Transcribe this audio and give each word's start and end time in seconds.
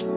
Yo, 0.00 0.14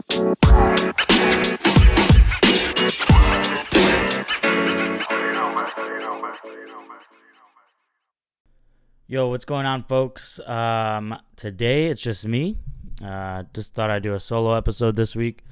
what's 9.28 9.44
going 9.44 9.66
on, 9.66 9.82
folks? 9.82 10.40
Um, 10.46 11.18
today 11.36 11.88
it's 11.88 12.00
just 12.00 12.26
me. 12.26 12.56
Uh, 13.04 13.42
just 13.52 13.74
thought 13.74 13.90
I'd 13.90 14.02
do 14.02 14.14
a 14.14 14.20
solo 14.20 14.54
episode 14.54 14.96
this 14.96 15.14
week. 15.14 15.44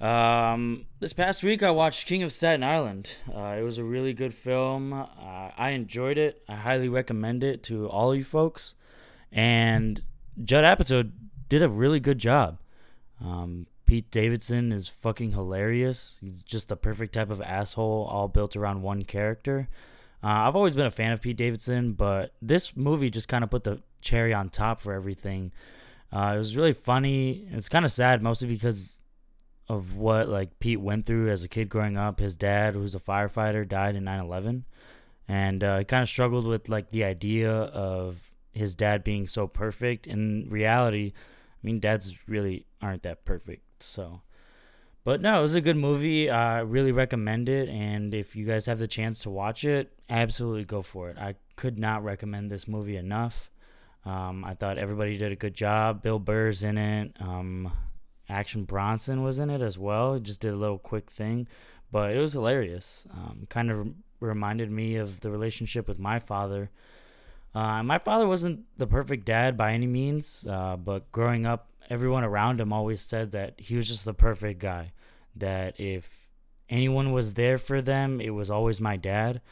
Um, 0.00 0.86
this 1.00 1.12
past 1.12 1.42
week 1.42 1.64
I 1.64 1.72
watched 1.72 2.06
King 2.06 2.22
of 2.22 2.32
Staten 2.32 2.62
Island. 2.62 3.16
Uh, 3.34 3.56
it 3.58 3.62
was 3.62 3.78
a 3.78 3.84
really 3.84 4.12
good 4.12 4.32
film. 4.32 4.92
Uh, 4.92 5.06
I 5.58 5.70
enjoyed 5.70 6.18
it. 6.18 6.44
I 6.48 6.54
highly 6.54 6.88
recommend 6.88 7.42
it 7.42 7.64
to 7.64 7.88
all 7.88 8.12
of 8.12 8.16
you 8.16 8.22
folks. 8.22 8.76
And 9.32 10.00
Judd 10.44 10.62
Apatow 10.62 11.10
did 11.48 11.64
a 11.64 11.68
really 11.68 11.98
good 11.98 12.18
job. 12.18 12.58
Um, 13.20 13.66
Pete 13.92 14.10
Davidson 14.10 14.72
is 14.72 14.88
fucking 14.88 15.32
hilarious. 15.32 16.16
He's 16.22 16.42
just 16.42 16.70
the 16.70 16.78
perfect 16.78 17.12
type 17.12 17.28
of 17.28 17.42
asshole, 17.42 18.08
all 18.10 18.26
built 18.26 18.56
around 18.56 18.80
one 18.80 19.04
character. 19.04 19.68
Uh, 20.24 20.28
I've 20.28 20.56
always 20.56 20.74
been 20.74 20.86
a 20.86 20.90
fan 20.90 21.12
of 21.12 21.20
Pete 21.20 21.36
Davidson, 21.36 21.92
but 21.92 22.32
this 22.40 22.74
movie 22.74 23.10
just 23.10 23.28
kind 23.28 23.44
of 23.44 23.50
put 23.50 23.64
the 23.64 23.82
cherry 24.00 24.32
on 24.32 24.48
top 24.48 24.80
for 24.80 24.94
everything. 24.94 25.52
Uh, 26.10 26.32
it 26.34 26.38
was 26.38 26.56
really 26.56 26.72
funny. 26.72 27.46
It's 27.50 27.68
kind 27.68 27.84
of 27.84 27.92
sad, 27.92 28.22
mostly 28.22 28.48
because 28.48 29.02
of 29.68 29.94
what 29.94 30.26
like 30.26 30.58
Pete 30.58 30.80
went 30.80 31.04
through 31.04 31.28
as 31.28 31.44
a 31.44 31.48
kid 31.48 31.68
growing 31.68 31.98
up. 31.98 32.18
His 32.18 32.34
dad, 32.34 32.72
who's 32.72 32.94
a 32.94 32.98
firefighter, 32.98 33.68
died 33.68 33.94
in 33.94 34.04
9/11, 34.04 34.62
and 35.28 35.62
uh, 35.62 35.80
he 35.80 35.84
kind 35.84 36.02
of 36.02 36.08
struggled 36.08 36.46
with 36.46 36.70
like 36.70 36.92
the 36.92 37.04
idea 37.04 37.52
of 37.52 38.32
his 38.52 38.74
dad 38.74 39.04
being 39.04 39.26
so 39.26 39.46
perfect. 39.46 40.06
In 40.06 40.48
reality, 40.48 41.12
I 41.14 41.60
mean, 41.62 41.78
dads 41.78 42.16
really 42.26 42.64
aren't 42.80 43.02
that 43.02 43.26
perfect. 43.26 43.62
So, 43.84 44.22
but 45.04 45.20
no, 45.20 45.38
it 45.38 45.42
was 45.42 45.54
a 45.54 45.60
good 45.60 45.76
movie. 45.76 46.30
I 46.30 46.60
really 46.60 46.92
recommend 46.92 47.48
it. 47.48 47.68
And 47.68 48.14
if 48.14 48.36
you 48.36 48.46
guys 48.46 48.66
have 48.66 48.78
the 48.78 48.88
chance 48.88 49.20
to 49.20 49.30
watch 49.30 49.64
it, 49.64 49.92
absolutely 50.08 50.64
go 50.64 50.82
for 50.82 51.10
it. 51.10 51.18
I 51.18 51.36
could 51.56 51.78
not 51.78 52.04
recommend 52.04 52.50
this 52.50 52.68
movie 52.68 52.96
enough. 52.96 53.50
Um, 54.04 54.44
I 54.44 54.54
thought 54.54 54.78
everybody 54.78 55.16
did 55.16 55.32
a 55.32 55.36
good 55.36 55.54
job. 55.54 56.02
Bill 56.02 56.18
Burr's 56.18 56.62
in 56.62 56.76
it. 56.78 57.16
Um, 57.20 57.72
Action 58.28 58.64
Bronson 58.64 59.22
was 59.22 59.38
in 59.38 59.50
it 59.50 59.60
as 59.60 59.78
well. 59.78 60.18
Just 60.18 60.40
did 60.40 60.52
a 60.52 60.56
little 60.56 60.78
quick 60.78 61.10
thing, 61.10 61.46
but 61.90 62.12
it 62.12 62.18
was 62.18 62.32
hilarious. 62.32 63.04
Um, 63.12 63.46
kind 63.48 63.70
of 63.70 63.88
reminded 64.20 64.70
me 64.70 64.96
of 64.96 65.20
the 65.20 65.30
relationship 65.30 65.86
with 65.86 65.98
my 65.98 66.18
father. 66.18 66.70
Uh, 67.54 67.82
my 67.82 67.98
father 67.98 68.26
wasn't 68.26 68.64
the 68.78 68.86
perfect 68.86 69.26
dad 69.26 69.56
by 69.56 69.72
any 69.72 69.86
means, 69.86 70.46
uh, 70.48 70.76
but 70.76 71.10
growing 71.12 71.44
up, 71.44 71.68
everyone 71.92 72.24
around 72.24 72.58
him 72.58 72.72
always 72.72 73.02
said 73.02 73.32
that 73.32 73.54
he 73.58 73.76
was 73.76 73.86
just 73.86 74.06
the 74.06 74.14
perfect 74.14 74.58
guy. 74.60 74.92
That 75.36 75.78
if 75.78 76.30
anyone 76.70 77.12
was 77.12 77.34
there 77.34 77.58
for 77.58 77.82
them, 77.82 78.18
it 78.18 78.30
was 78.30 78.50
always 78.50 78.80
my 78.80 78.96
dad. 78.96 79.42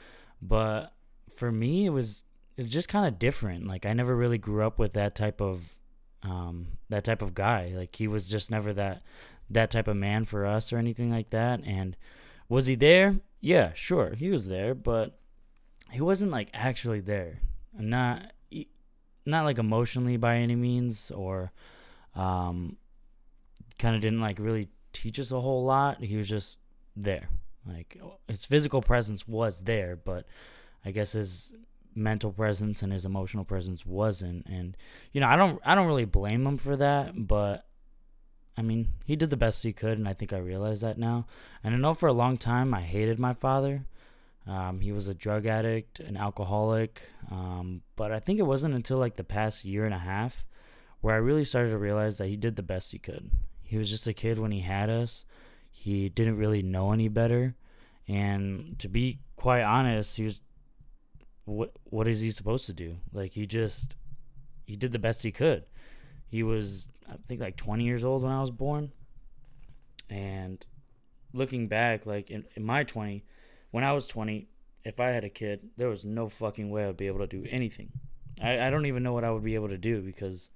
But 0.40 0.94
for 1.36 1.52
me, 1.52 1.84
it 1.84 1.90
was 1.90 2.24
it's 2.56 2.70
just 2.70 2.88
kind 2.88 3.06
of 3.06 3.18
different. 3.18 3.66
Like 3.66 3.84
I 3.84 3.92
never 3.92 4.16
really 4.16 4.38
grew 4.38 4.62
up 4.62 4.78
with 4.78 4.94
that 4.94 5.14
type 5.14 5.42
of 5.42 5.76
um, 6.22 6.78
that 6.88 7.04
type 7.04 7.20
of 7.20 7.34
guy. 7.34 7.74
Like 7.76 7.94
he 7.94 8.08
was 8.08 8.26
just 8.26 8.50
never 8.50 8.72
that 8.72 9.02
that 9.50 9.70
type 9.70 9.86
of 9.86 9.96
man 9.96 10.24
for 10.24 10.46
us 10.46 10.72
or 10.72 10.78
anything 10.78 11.10
like 11.10 11.30
that. 11.30 11.60
And 11.66 11.94
was 12.48 12.66
he 12.66 12.74
there? 12.74 13.16
Yeah, 13.42 13.72
sure, 13.74 14.14
he 14.14 14.30
was 14.30 14.46
there, 14.46 14.74
but 14.74 15.18
he 15.90 16.00
wasn't 16.00 16.30
like 16.30 16.48
actually 16.54 17.00
there. 17.00 17.40
Not 17.78 18.32
not 19.26 19.44
like 19.44 19.58
emotionally 19.58 20.16
by 20.16 20.36
any 20.36 20.56
means, 20.56 21.10
or 21.10 21.52
um, 22.14 22.76
kind 23.78 23.94
of 23.94 24.02
didn't 24.02 24.20
like 24.20 24.38
really 24.38 24.68
teach 24.92 25.18
us 25.18 25.32
a 25.32 25.40
whole 25.40 25.64
lot. 25.64 26.02
He 26.02 26.16
was 26.16 26.28
just 26.28 26.58
there. 26.96 27.28
Like 27.66 28.00
his 28.28 28.44
physical 28.44 28.82
presence 28.82 29.26
was 29.28 29.62
there, 29.62 29.96
but 29.96 30.26
I 30.84 30.90
guess 30.90 31.12
his 31.12 31.52
mental 31.94 32.32
presence 32.32 32.82
and 32.82 32.92
his 32.92 33.04
emotional 33.04 33.44
presence 33.44 33.84
wasn't. 33.84 34.46
And 34.46 34.76
you 35.12 35.20
know, 35.20 35.28
I 35.28 35.36
don't 35.36 35.60
I 35.64 35.74
don't 35.74 35.86
really 35.86 36.04
blame 36.04 36.46
him 36.46 36.58
for 36.58 36.76
that, 36.76 37.26
but 37.26 37.66
I 38.56 38.62
mean, 38.62 38.88
he 39.04 39.16
did 39.16 39.30
the 39.30 39.36
best 39.36 39.62
he 39.62 39.72
could, 39.72 39.98
and 39.98 40.08
I 40.08 40.12
think 40.12 40.32
I 40.32 40.38
realize 40.38 40.80
that 40.80 40.98
now. 40.98 41.26
And 41.62 41.74
I 41.74 41.78
know 41.78 41.94
for 41.94 42.08
a 42.08 42.12
long 42.12 42.36
time 42.36 42.74
I 42.74 42.82
hated 42.82 43.18
my 43.18 43.34
father. 43.34 43.86
Um, 44.46 44.80
he 44.80 44.90
was 44.90 45.06
a 45.06 45.14
drug 45.14 45.46
addict, 45.46 46.00
an 46.00 46.16
alcoholic. 46.16 47.02
Um, 47.30 47.82
but 47.94 48.10
I 48.10 48.20
think 48.20 48.38
it 48.38 48.44
wasn't 48.44 48.74
until 48.74 48.98
like 48.98 49.16
the 49.16 49.24
past 49.24 49.64
year 49.64 49.84
and 49.84 49.94
a 49.94 49.98
half 49.98 50.44
where 51.00 51.14
I 51.14 51.18
really 51.18 51.44
started 51.44 51.70
to 51.70 51.78
realize 51.78 52.18
that 52.18 52.28
he 52.28 52.36
did 52.36 52.56
the 52.56 52.62
best 52.62 52.92
he 52.92 52.98
could. 52.98 53.30
He 53.62 53.78
was 53.78 53.88
just 53.88 54.06
a 54.06 54.12
kid 54.12 54.38
when 54.38 54.50
he 54.50 54.60
had 54.60 54.90
us. 54.90 55.24
He 55.70 56.08
didn't 56.08 56.36
really 56.36 56.62
know 56.62 56.92
any 56.92 57.08
better. 57.08 57.54
And 58.08 58.78
to 58.80 58.88
be 58.88 59.20
quite 59.36 59.62
honest, 59.62 60.16
he 60.16 60.24
was 60.24 60.40
what 61.44 61.72
what 61.84 62.06
is 62.06 62.20
he 62.20 62.30
supposed 62.30 62.66
to 62.66 62.72
do? 62.72 62.96
Like 63.12 63.32
he 63.32 63.46
just 63.46 63.96
he 64.64 64.76
did 64.76 64.92
the 64.92 64.98
best 64.98 65.22
he 65.22 65.32
could. 65.32 65.64
He 66.26 66.42
was 66.42 66.88
I 67.08 67.14
think 67.26 67.40
like 67.40 67.56
20 67.56 67.84
years 67.84 68.04
old 68.04 68.22
when 68.22 68.32
I 68.32 68.40
was 68.40 68.50
born. 68.50 68.92
And 70.08 70.64
looking 71.32 71.68
back 71.68 72.06
like 72.06 72.30
in, 72.30 72.44
in 72.56 72.64
my 72.64 72.82
20 72.84 73.24
when 73.70 73.84
I 73.84 73.92
was 73.92 74.08
20, 74.08 74.48
if 74.82 74.98
I 74.98 75.08
had 75.08 75.24
a 75.24 75.28
kid, 75.30 75.68
there 75.76 75.88
was 75.88 76.04
no 76.04 76.28
fucking 76.28 76.70
way 76.70 76.84
I 76.84 76.88
would 76.88 76.96
be 76.96 77.06
able 77.06 77.20
to 77.20 77.26
do 77.26 77.46
anything. 77.50 77.92
I, 78.42 78.66
I 78.66 78.70
don't 78.70 78.86
even 78.86 79.02
know 79.02 79.12
what 79.12 79.24
I 79.24 79.30
would 79.30 79.44
be 79.44 79.54
able 79.54 79.68
to 79.68 79.78
do 79.78 80.00
because 80.00 80.50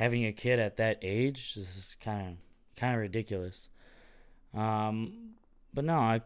having 0.00 0.24
a 0.24 0.32
kid 0.32 0.58
at 0.58 0.78
that 0.78 0.98
age 1.02 1.52
is 1.58 1.94
kind 2.00 2.26
of 2.26 2.34
kind 2.74 2.94
of 2.94 3.00
ridiculous. 3.02 3.68
Um, 4.54 5.34
but 5.74 5.84
no, 5.84 5.98
I, 5.98 6.22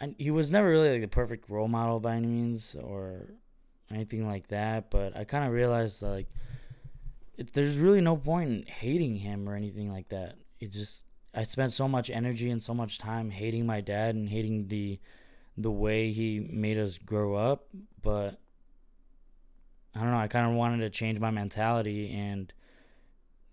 I, 0.00 0.14
he 0.16 0.30
was 0.30 0.50
never 0.50 0.70
really 0.70 0.92
like 0.92 1.02
the 1.02 1.08
perfect 1.08 1.50
role 1.50 1.68
model 1.68 2.00
by 2.00 2.16
any 2.16 2.26
means 2.26 2.74
or 2.74 3.34
anything 3.90 4.26
like 4.26 4.48
that. 4.48 4.90
But 4.90 5.14
I 5.14 5.24
kind 5.24 5.44
of 5.44 5.52
realized 5.52 6.02
like 6.02 6.26
it, 7.36 7.52
there's 7.52 7.76
really 7.76 8.00
no 8.00 8.16
point 8.16 8.50
in 8.50 8.62
hating 8.64 9.16
him 9.16 9.46
or 9.46 9.56
anything 9.56 9.92
like 9.92 10.08
that. 10.08 10.36
It 10.58 10.72
just 10.72 11.04
I 11.34 11.42
spent 11.42 11.72
so 11.72 11.86
much 11.86 12.08
energy 12.08 12.50
and 12.50 12.62
so 12.62 12.72
much 12.72 12.96
time 12.96 13.28
hating 13.28 13.66
my 13.66 13.82
dad 13.82 14.14
and 14.14 14.30
hating 14.30 14.68
the 14.68 14.98
the 15.58 15.70
way 15.70 16.12
he 16.12 16.40
made 16.40 16.78
us 16.78 16.96
grow 16.96 17.34
up, 17.34 17.66
but 18.00 18.40
I 19.94 20.00
don't 20.00 20.12
know, 20.12 20.16
I 20.16 20.28
kind 20.28 20.50
of 20.50 20.56
wanted 20.56 20.78
to 20.78 20.88
change 20.88 21.20
my 21.20 21.30
mentality 21.30 22.10
and 22.10 22.50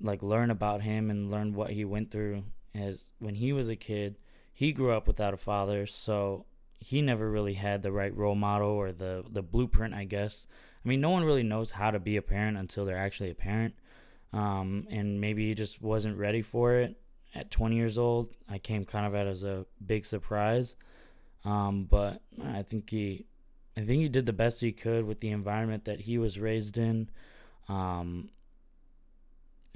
like 0.01 0.23
learn 0.23 0.51
about 0.51 0.81
him 0.81 1.09
and 1.09 1.31
learn 1.31 1.53
what 1.53 1.71
he 1.71 1.85
went 1.85 2.11
through 2.11 2.43
as 2.75 3.09
when 3.19 3.35
he 3.35 3.53
was 3.53 3.69
a 3.69 3.75
kid. 3.75 4.17
He 4.51 4.71
grew 4.71 4.91
up 4.91 5.07
without 5.07 5.33
a 5.33 5.37
father, 5.37 5.85
so 5.85 6.45
he 6.79 7.01
never 7.01 7.29
really 7.29 7.53
had 7.55 7.83
the 7.83 7.91
right 7.91 8.15
role 8.15 8.35
model 8.35 8.69
or 8.69 8.91
the 8.91 9.23
the 9.29 9.43
blueprint, 9.43 9.93
I 9.93 10.05
guess. 10.05 10.47
I 10.83 10.87
mean, 10.87 11.01
no 11.01 11.09
one 11.09 11.23
really 11.23 11.43
knows 11.43 11.71
how 11.71 11.91
to 11.91 11.99
be 11.99 12.17
a 12.17 12.21
parent 12.21 12.57
until 12.57 12.85
they're 12.85 12.97
actually 12.97 13.31
a 13.31 13.35
parent. 13.35 13.75
Um, 14.31 14.87
and 14.89 15.19
maybe 15.19 15.47
he 15.47 15.55
just 15.55 15.81
wasn't 15.81 16.17
ready 16.17 16.41
for 16.41 16.75
it 16.75 16.95
at 17.35 17.51
20 17.51 17.75
years 17.75 17.97
old. 17.97 18.29
I 18.47 18.59
came 18.59 18.85
kind 18.85 19.05
of 19.05 19.15
at 19.15 19.27
as 19.27 19.43
a 19.43 19.65
big 19.85 20.05
surprise. 20.05 20.75
Um, 21.43 21.85
but 21.89 22.21
I 22.43 22.63
think 22.63 22.89
he, 22.89 23.25
I 23.75 23.81
think 23.81 24.01
he 24.01 24.09
did 24.09 24.25
the 24.25 24.33
best 24.33 24.61
he 24.61 24.71
could 24.71 25.05
with 25.05 25.19
the 25.19 25.31
environment 25.31 25.85
that 25.85 26.01
he 26.01 26.17
was 26.17 26.39
raised 26.39 26.77
in. 26.77 27.09
Um, 27.67 28.29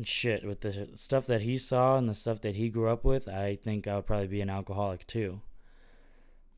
shit, 0.03 0.45
with 0.45 0.61
the 0.61 0.89
stuff 0.95 1.25
that 1.27 1.41
he 1.41 1.57
saw 1.57 1.97
and 1.97 2.07
the 2.07 2.13
stuff 2.13 2.41
that 2.41 2.55
he 2.55 2.69
grew 2.69 2.89
up 2.89 3.03
with, 3.03 3.27
I 3.27 3.55
think 3.55 3.87
I 3.87 3.95
would 3.95 4.05
probably 4.05 4.27
be 4.27 4.41
an 4.41 4.49
alcoholic 4.49 5.05
too. 5.07 5.41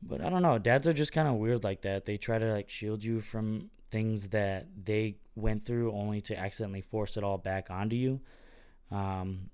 But 0.02 0.20
I 0.20 0.30
don't 0.30 0.42
know. 0.42 0.58
Dads 0.58 0.86
are 0.86 0.92
just 0.92 1.12
kind 1.12 1.28
of 1.28 1.34
weird 1.34 1.64
like 1.64 1.82
that. 1.82 2.04
They 2.04 2.16
try 2.16 2.38
to 2.38 2.52
like 2.52 2.68
shield 2.68 3.02
you 3.02 3.20
from 3.20 3.70
things 3.90 4.28
that 4.28 4.66
they 4.84 5.16
went 5.34 5.64
through 5.64 5.92
only 5.92 6.20
to 6.22 6.38
accidentally 6.38 6.80
force 6.80 7.16
it 7.16 7.24
all 7.24 7.38
back 7.38 7.70
onto 7.70 7.96
you. 7.96 8.20
Um, 8.90 9.50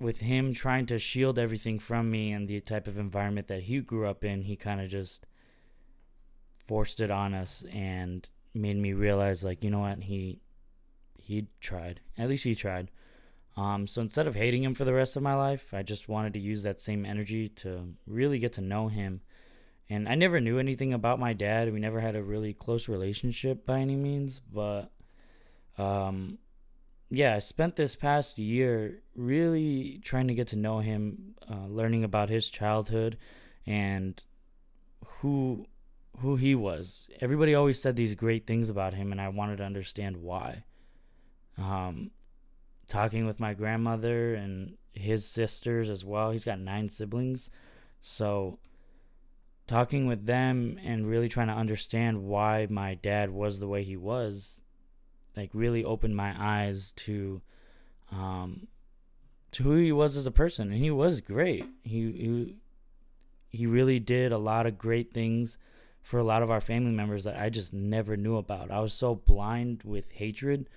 with 0.00 0.20
him 0.20 0.52
trying 0.52 0.86
to 0.86 0.98
shield 0.98 1.38
everything 1.38 1.78
from 1.78 2.10
me 2.10 2.32
and 2.32 2.48
the 2.48 2.60
type 2.60 2.88
of 2.88 2.98
environment 2.98 3.46
that 3.48 3.62
he 3.62 3.80
grew 3.80 4.08
up 4.08 4.24
in, 4.24 4.42
he 4.42 4.56
kind 4.56 4.80
of 4.80 4.88
just 4.88 5.26
forced 6.58 7.00
it 7.00 7.10
on 7.10 7.34
us 7.34 7.64
and 7.72 8.28
made 8.54 8.76
me 8.76 8.92
realize 8.92 9.44
like, 9.44 9.62
you 9.62 9.70
know 9.70 9.80
what, 9.80 10.02
he 10.02 10.40
he 11.22 11.46
tried. 11.60 12.00
At 12.18 12.28
least 12.28 12.44
he 12.44 12.54
tried. 12.54 12.90
Um, 13.56 13.86
so 13.86 14.00
instead 14.00 14.26
of 14.26 14.34
hating 14.34 14.64
him 14.64 14.74
for 14.74 14.84
the 14.84 14.94
rest 14.94 15.16
of 15.16 15.22
my 15.22 15.34
life, 15.34 15.74
I 15.74 15.82
just 15.82 16.08
wanted 16.08 16.32
to 16.34 16.38
use 16.38 16.62
that 16.62 16.80
same 16.80 17.04
energy 17.04 17.48
to 17.48 17.94
really 18.06 18.38
get 18.38 18.54
to 18.54 18.60
know 18.60 18.88
him. 18.88 19.20
And 19.90 20.08
I 20.08 20.14
never 20.14 20.40
knew 20.40 20.58
anything 20.58 20.92
about 20.94 21.20
my 21.20 21.34
dad. 21.34 21.72
We 21.72 21.78
never 21.78 22.00
had 22.00 22.16
a 22.16 22.22
really 22.22 22.54
close 22.54 22.88
relationship 22.88 23.66
by 23.66 23.80
any 23.80 23.96
means, 23.96 24.40
but 24.40 24.90
um, 25.76 26.38
yeah, 27.10 27.34
I 27.34 27.40
spent 27.40 27.76
this 27.76 27.94
past 27.94 28.38
year 28.38 29.02
really 29.14 30.00
trying 30.02 30.28
to 30.28 30.34
get 30.34 30.48
to 30.48 30.56
know 30.56 30.78
him, 30.78 31.34
uh, 31.50 31.66
learning 31.68 32.04
about 32.04 32.30
his 32.30 32.48
childhood 32.48 33.18
and 33.66 34.22
who 35.20 35.66
who 36.20 36.36
he 36.36 36.54
was. 36.54 37.08
Everybody 37.20 37.54
always 37.54 37.80
said 37.80 37.96
these 37.96 38.14
great 38.14 38.46
things 38.46 38.70
about 38.70 38.94
him, 38.94 39.12
and 39.12 39.20
I 39.20 39.28
wanted 39.28 39.58
to 39.58 39.64
understand 39.64 40.18
why. 40.18 40.64
Um, 41.58 42.10
talking 42.86 43.26
with 43.26 43.40
my 43.40 43.54
grandmother 43.54 44.34
and 44.34 44.74
his 44.92 45.26
sisters 45.26 45.88
as 45.88 46.04
well. 46.04 46.30
He's 46.30 46.44
got 46.44 46.58
nine 46.58 46.88
siblings. 46.88 47.50
So 48.00 48.58
talking 49.66 50.06
with 50.06 50.26
them 50.26 50.78
and 50.84 51.06
really 51.06 51.28
trying 51.28 51.46
to 51.46 51.54
understand 51.54 52.24
why 52.24 52.66
my 52.68 52.94
dad 52.94 53.30
was 53.30 53.58
the 53.58 53.68
way 53.68 53.82
he 53.82 53.96
was 53.96 54.60
like 55.36 55.50
really 55.54 55.84
opened 55.84 56.14
my 56.14 56.34
eyes 56.38 56.92
to 56.92 57.40
um 58.10 58.66
to 59.50 59.62
who 59.62 59.76
he 59.76 59.92
was 59.92 60.16
as 60.16 60.26
a 60.26 60.32
person 60.32 60.70
and 60.70 60.82
he 60.82 60.90
was 60.90 61.20
great 61.20 61.64
he 61.84 62.12
he 62.12 62.56
he 63.52 63.66
really 63.66 64.00
did 64.00 64.32
a 64.32 64.38
lot 64.38 64.66
of 64.66 64.78
great 64.78 65.12
things 65.12 65.58
for 66.02 66.18
a 66.18 66.24
lot 66.24 66.42
of 66.42 66.50
our 66.50 66.60
family 66.60 66.90
members 66.90 67.24
that 67.24 67.38
I 67.38 67.48
just 67.48 67.72
never 67.72 68.16
knew 68.16 68.36
about. 68.36 68.70
I 68.70 68.80
was 68.80 68.92
so 68.92 69.14
blind 69.14 69.82
with 69.84 70.10
hatred 70.12 70.68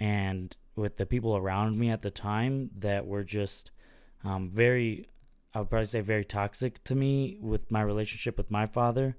and 0.00 0.56
with 0.76 0.96
the 0.96 1.06
people 1.06 1.36
around 1.36 1.78
me 1.78 1.90
at 1.90 2.02
the 2.02 2.10
time 2.10 2.70
that 2.78 3.06
were 3.06 3.24
just 3.24 3.70
um, 4.24 4.48
very, 4.48 5.06
I 5.54 5.60
would 5.60 5.70
probably 5.70 5.86
say, 5.86 6.00
very 6.00 6.24
toxic 6.24 6.82
to 6.84 6.94
me 6.94 7.38
with 7.40 7.70
my 7.70 7.82
relationship 7.82 8.36
with 8.36 8.50
my 8.50 8.66
father. 8.66 9.16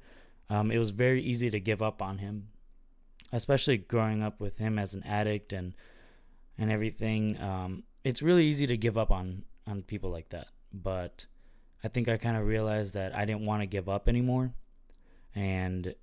Um, 0.49 0.71
it 0.71 0.77
was 0.77 0.89
very 0.89 1.21
easy 1.21 1.49
to 1.49 1.59
give 1.59 1.81
up 1.81 2.01
on 2.01 2.19
him, 2.19 2.49
especially 3.31 3.77
growing 3.77 4.21
up 4.21 4.39
with 4.39 4.57
him 4.57 4.77
as 4.77 4.93
an 4.93 5.03
addict 5.03 5.53
and 5.53 5.73
and 6.57 6.71
everything. 6.71 7.39
Um, 7.41 7.83
it's 8.03 8.21
really 8.21 8.45
easy 8.45 8.67
to 8.67 8.77
give 8.77 8.97
up 8.97 9.11
on 9.11 9.43
on 9.67 9.81
people 9.81 10.11
like 10.11 10.29
that, 10.29 10.47
but 10.71 11.25
I 11.83 11.87
think 11.87 12.07
I 12.07 12.17
kind 12.17 12.37
of 12.37 12.45
realized 12.45 12.93
that 12.93 13.15
I 13.15 13.25
didn't 13.25 13.45
want 13.45 13.61
to 13.61 13.67
give 13.67 13.89
up 13.89 14.07
anymore, 14.07 14.53
and 15.33 15.95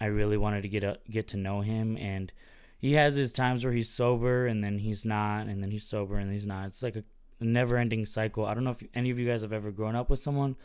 I 0.00 0.06
really 0.06 0.36
wanted 0.36 0.62
to 0.62 0.68
get 0.68 0.84
a, 0.84 0.98
get 1.10 1.28
to 1.28 1.36
know 1.36 1.60
him 1.60 1.96
and 1.96 2.32
he 2.78 2.94
has 2.94 3.16
his 3.16 3.32
times 3.32 3.64
where 3.64 3.72
he's 3.72 3.90
sober 3.90 4.46
and 4.46 4.62
then 4.62 4.78
he's 4.78 5.04
not 5.04 5.46
and 5.46 5.62
then 5.62 5.70
he's 5.70 5.86
sober 5.86 6.16
and 6.16 6.32
he's 6.32 6.46
not. 6.46 6.68
It's 6.68 6.82
like 6.82 6.96
a 6.96 7.04
never 7.40 7.76
ending 7.76 8.06
cycle. 8.06 8.46
I 8.46 8.54
don't 8.54 8.64
know 8.64 8.70
if 8.70 8.82
any 8.94 9.10
of 9.10 9.18
you 9.18 9.26
guys 9.26 9.42
have 9.42 9.52
ever 9.52 9.70
grown 9.70 9.96
up 9.96 10.08
with 10.08 10.22
someone 10.22 10.56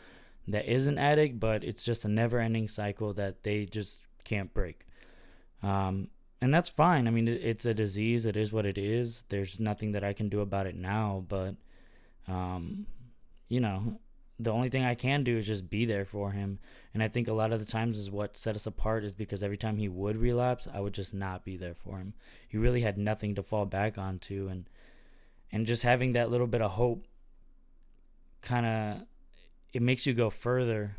that 0.46 0.70
is 0.70 0.86
an 0.86 0.98
addict 0.98 1.40
but 1.40 1.64
it's 1.64 1.82
just 1.82 2.04
a 2.04 2.08
never 2.08 2.38
ending 2.38 2.68
cycle 2.68 3.12
that 3.14 3.42
they 3.42 3.64
just 3.64 4.02
can't 4.22 4.54
break. 4.54 4.86
Um, 5.62 6.08
and 6.40 6.52
that's 6.54 6.68
fine. 6.68 7.08
I 7.08 7.10
mean 7.10 7.26
it's 7.26 7.66
a 7.66 7.74
disease. 7.74 8.26
It 8.26 8.36
is 8.36 8.52
what 8.52 8.66
it 8.66 8.78
is. 8.78 9.24
There's 9.28 9.58
nothing 9.58 9.92
that 9.92 10.04
i 10.04 10.12
can 10.12 10.28
do 10.28 10.40
about 10.40 10.66
it 10.66 10.76
now 10.76 11.24
but 11.28 11.56
um, 12.28 12.86
you 13.48 13.60
know 13.60 13.98
the 14.38 14.52
only 14.52 14.68
thing 14.68 14.84
I 14.84 14.94
can 14.94 15.22
do 15.22 15.38
is 15.38 15.46
just 15.46 15.70
be 15.70 15.84
there 15.84 16.04
for 16.04 16.32
him. 16.32 16.58
And 16.92 17.02
I 17.02 17.08
think 17.08 17.28
a 17.28 17.32
lot 17.32 17.52
of 17.52 17.60
the 17.60 17.66
times 17.66 17.98
is 17.98 18.10
what 18.10 18.36
set 18.36 18.56
us 18.56 18.66
apart 18.66 19.04
is 19.04 19.12
because 19.12 19.42
every 19.42 19.56
time 19.56 19.76
he 19.76 19.88
would 19.88 20.16
relapse, 20.16 20.66
I 20.72 20.80
would 20.80 20.94
just 20.94 21.14
not 21.14 21.44
be 21.44 21.56
there 21.56 21.74
for 21.74 21.98
him. 21.98 22.14
He 22.48 22.58
really 22.58 22.80
had 22.80 22.98
nothing 22.98 23.34
to 23.36 23.42
fall 23.42 23.66
back 23.66 23.96
onto 23.98 24.48
and 24.50 24.68
and 25.52 25.66
just 25.66 25.84
having 25.84 26.12
that 26.12 26.30
little 26.30 26.48
bit 26.48 26.62
of 26.62 26.72
hope 26.72 27.06
kind 28.40 28.66
of 28.66 29.06
it 29.72 29.82
makes 29.82 30.04
you 30.04 30.12
go 30.12 30.28
further 30.28 30.96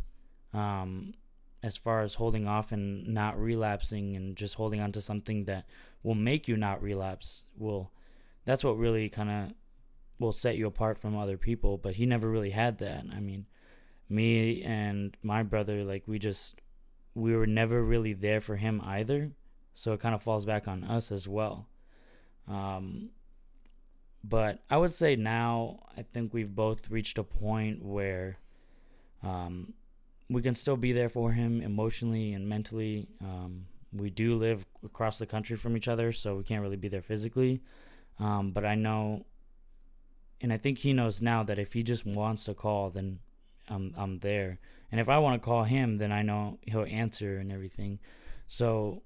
um, 0.53 1.13
as 1.61 1.77
far 1.77 2.01
as 2.01 2.15
holding 2.15 2.47
off 2.47 2.71
and 2.71 3.07
not 3.07 3.37
relapsing 3.37 4.15
and 4.15 4.37
just 4.37 4.55
holding 4.55 4.79
on 4.79 4.91
to 4.93 5.01
something 5.01 5.43
that 5.45 5.65
will 6.03 6.15
make 6.15 6.47
you 6.47 6.55
not 6.55 6.81
relapse 6.81 7.45
will 7.57 7.91
that's 8.45 8.63
what 8.63 8.77
really 8.77 9.09
kind 9.09 9.29
of 9.29 9.55
will 10.19 10.31
set 10.31 10.57
you 10.57 10.67
apart 10.67 10.97
from 10.97 11.17
other 11.17 11.37
people 11.37 11.77
but 11.77 11.95
he 11.95 12.05
never 12.05 12.29
really 12.29 12.51
had 12.51 12.77
that. 12.79 13.05
I 13.15 13.19
mean 13.19 13.45
me 14.09 14.63
and 14.63 15.15
my 15.23 15.43
brother 15.43 15.83
like 15.83 16.03
we 16.07 16.19
just 16.19 16.61
we 17.15 17.35
were 17.35 17.47
never 17.47 17.83
really 17.83 18.13
there 18.13 18.41
for 18.41 18.55
him 18.55 18.81
either. 18.83 19.31
So 19.73 19.93
it 19.93 19.99
kind 19.99 20.15
of 20.15 20.23
falls 20.23 20.45
back 20.45 20.67
on 20.67 20.83
us 20.83 21.11
as 21.11 21.27
well. 21.27 21.67
Um, 22.47 23.09
but 24.27 24.63
i 24.71 24.77
would 24.77 24.93
say 24.93 25.15
now 25.15 25.79
i 25.95 26.01
think 26.01 26.33
we've 26.33 26.55
both 26.55 26.89
reached 26.89 27.19
a 27.19 27.23
point 27.23 27.83
where 27.83 28.39
um, 29.21 29.73
we 30.29 30.41
can 30.41 30.55
still 30.55 30.77
be 30.77 30.91
there 30.91 31.09
for 31.09 31.31
him 31.31 31.61
emotionally 31.61 32.33
and 32.33 32.47
mentally. 32.47 33.07
Um, 33.21 33.65
we 33.91 34.09
do 34.09 34.35
live 34.35 34.65
across 34.83 35.17
the 35.17 35.25
country 35.25 35.55
from 35.55 35.75
each 35.77 35.87
other 35.87 36.11
so 36.11 36.35
we 36.35 36.43
can't 36.43 36.61
really 36.61 36.75
be 36.75 36.89
there 36.89 37.01
physically. 37.01 37.61
Um, 38.19 38.51
but 38.51 38.65
i 38.65 38.75
know 38.75 39.25
and 40.45 40.53
I 40.53 40.59
think 40.59 40.77
he 40.77 40.93
knows 40.93 41.23
now 41.23 41.41
that 41.41 41.57
if 41.57 41.73
he 41.73 41.81
just 41.81 42.05
wants 42.05 42.45
to 42.45 42.53
call, 42.53 42.91
then 42.91 43.17
I'm 43.67 43.95
I'm 43.97 44.19
there. 44.19 44.59
And 44.91 45.01
if 45.01 45.09
I 45.09 45.17
want 45.17 45.41
to 45.41 45.43
call 45.43 45.63
him, 45.63 45.97
then 45.97 46.11
I 46.11 46.21
know 46.21 46.59
he'll 46.61 46.85
answer 46.85 47.37
and 47.37 47.51
everything. 47.51 47.97
So 48.47 49.01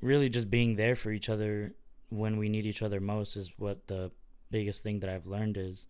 really 0.00 0.30
just 0.30 0.48
being 0.48 0.76
there 0.76 0.96
for 0.96 1.12
each 1.12 1.28
other 1.28 1.74
when 2.08 2.38
we 2.38 2.48
need 2.48 2.64
each 2.64 2.80
other 2.80 3.00
most 3.00 3.36
is 3.36 3.52
what 3.58 3.86
the 3.88 4.12
biggest 4.50 4.82
thing 4.82 5.00
that 5.00 5.10
I've 5.10 5.26
learned 5.26 5.58
is. 5.58 5.88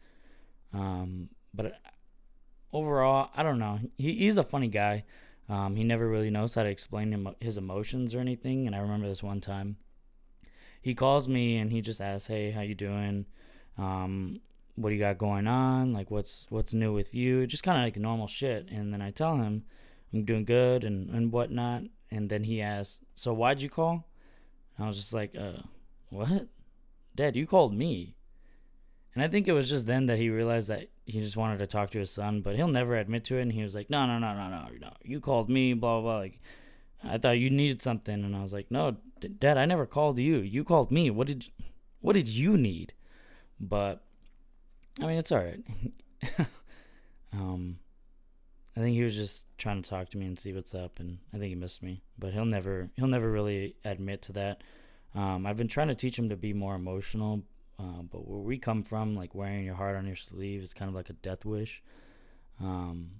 Um, 0.75 1.29
but 1.55 1.79
overall, 2.73 3.31
I 3.37 3.45
don't 3.45 3.61
know. 3.61 3.79
He, 3.97 4.15
he's 4.15 4.37
a 4.37 4.43
funny 4.43 4.67
guy. 4.67 5.05
Um, 5.49 5.77
he 5.77 5.85
never 5.85 6.09
really 6.09 6.31
knows 6.31 6.57
how 6.57 6.65
to 6.65 6.69
explain 6.69 7.13
him, 7.13 7.29
his 7.39 7.57
emotions 7.57 8.17
or 8.17 8.19
anything. 8.19 8.67
And 8.67 8.75
I 8.75 8.81
remember 8.81 9.07
this 9.07 9.23
one 9.23 9.41
time, 9.41 9.77
he 10.83 10.93
calls 10.93 11.29
me 11.29 11.57
and 11.57 11.71
he 11.71 11.83
just 11.83 12.01
asks, 12.01 12.27
"Hey, 12.27 12.51
how 12.51 12.63
you 12.63 12.75
doing?" 12.75 13.27
Um, 13.79 14.41
what 14.77 14.91
do 14.91 14.95
you 14.95 15.01
got 15.01 15.19
going 15.19 15.47
on? 15.47 15.93
Like, 15.93 16.11
what's 16.11 16.47
what's 16.51 16.75
new 16.75 16.93
with 16.93 17.15
you? 17.15 17.47
Just 17.47 17.63
kind 17.63 17.79
of 17.79 17.85
like 17.85 17.97
normal 17.97 18.27
shit. 18.27 18.69
And 18.71 18.93
then 18.93 19.03
I 19.03 19.11
tell 19.11 19.37
him 19.37 19.65
I'm 20.13 20.25
doing 20.25 20.45
good 20.45 20.85
and 20.85 21.11
and 21.11 21.33
whatnot. 21.33 21.85
And 22.11 22.31
then 22.31 22.45
he 22.45 22.63
asks, 22.63 23.01
"So 23.15 23.33
why'd 23.33 23.61
you 23.61 23.69
call?" 23.69 24.07
And 24.77 24.85
I 24.85 24.89
was 24.89 24.97
just 24.97 25.15
like, 25.15 25.35
"Uh, 25.37 25.63
what? 26.11 26.49
Dad, 27.15 27.37
you 27.37 27.47
called 27.47 27.75
me." 27.75 28.15
And 29.15 29.25
I 29.25 29.29
think 29.29 29.49
it 29.49 29.53
was 29.53 29.71
just 29.71 29.87
then 29.87 30.07
that 30.07 30.19
he 30.19 30.29
realized 30.29 30.69
that 30.69 30.89
he 31.07 31.21
just 31.21 31.39
wanted 31.39 31.59
to 31.59 31.67
talk 31.67 31.91
to 31.91 31.99
his 31.99 32.11
son, 32.11 32.43
but 32.43 32.55
he'll 32.55 32.69
never 32.69 32.97
admit 32.97 33.25
to 33.25 33.39
it. 33.39 33.43
And 33.43 33.53
he 33.53 33.63
was 33.63 33.75
like, 33.75 33.89
"No, 33.91 34.07
no, 34.07 34.19
no, 34.19 34.35
no, 34.35 34.49
no, 34.51 34.69
no. 34.79 34.93
You 35.03 35.21
called 35.21 35.49
me, 35.49 35.73
blah 35.73 36.01
blah 36.01 36.13
blah." 36.13 36.19
Like, 36.19 36.41
I 37.03 37.19
thought 37.19 37.39
you 37.39 37.51
needed 37.51 37.81
something, 37.81 38.23
and 38.25 38.37
I 38.37 38.43
was 38.43 38.53
like, 38.53 38.71
"No, 38.71 38.97
Dad, 39.39 39.57
I 39.57 39.65
never 39.65 39.87
called 39.87 40.19
you. 40.19 40.39
You 40.39 40.65
called 40.65 40.91
me. 40.93 41.11
What 41.11 41.29
did, 41.29 41.49
what 42.01 42.13
did 42.13 42.29
you 42.29 42.57
need?" 42.57 42.93
But 43.59 44.06
I 45.01 45.07
mean, 45.07 45.19
it's 45.19 45.33
all 45.33 45.39
right. 45.39 45.61
um, 47.33 47.79
I 48.77 48.81
think 48.81 48.95
he 48.95 49.03
was 49.03 49.15
just 49.15 49.47
trying 49.59 49.83
to 49.83 49.89
talk 49.89 50.11
to 50.11 50.19
me 50.19 50.27
and 50.27 50.39
see 50.39 50.53
what's 50.53 50.75
up, 50.75 51.01
and 51.01 51.19
I 51.33 51.39
think 51.39 51.49
he 51.49 51.55
missed 51.55 51.83
me. 51.83 52.03
But 52.19 52.33
he'll 52.33 52.45
never 52.45 52.91
he'll 52.97 53.07
never 53.07 53.31
really 53.31 53.77
admit 53.85 54.23
to 54.23 54.33
that. 54.33 54.63
Um, 55.15 55.47
I've 55.47 55.57
been 55.57 55.69
trying 55.69 55.89
to 55.89 55.95
teach 55.95 56.19
him 56.19 56.29
to 56.29 56.37
be 56.37 56.53
more 56.53 56.75
emotional, 56.75 57.43
uh, 57.79 58.03
but 58.11 58.29
where 58.29 58.41
we 58.41 58.59
come 58.59 58.83
from, 58.83 59.17
like 59.17 59.35
wearing 59.35 59.65
your 59.65 59.75
heart 59.75 59.97
on 59.97 60.07
your 60.07 60.17
sleeve, 60.17 60.63
is 60.63 60.75
kind 60.75 60.89
of 60.89 60.95
like 60.95 61.11
a 61.11 61.15
death 61.15 61.45
wish. 61.45 61.83
Um, 62.61 63.11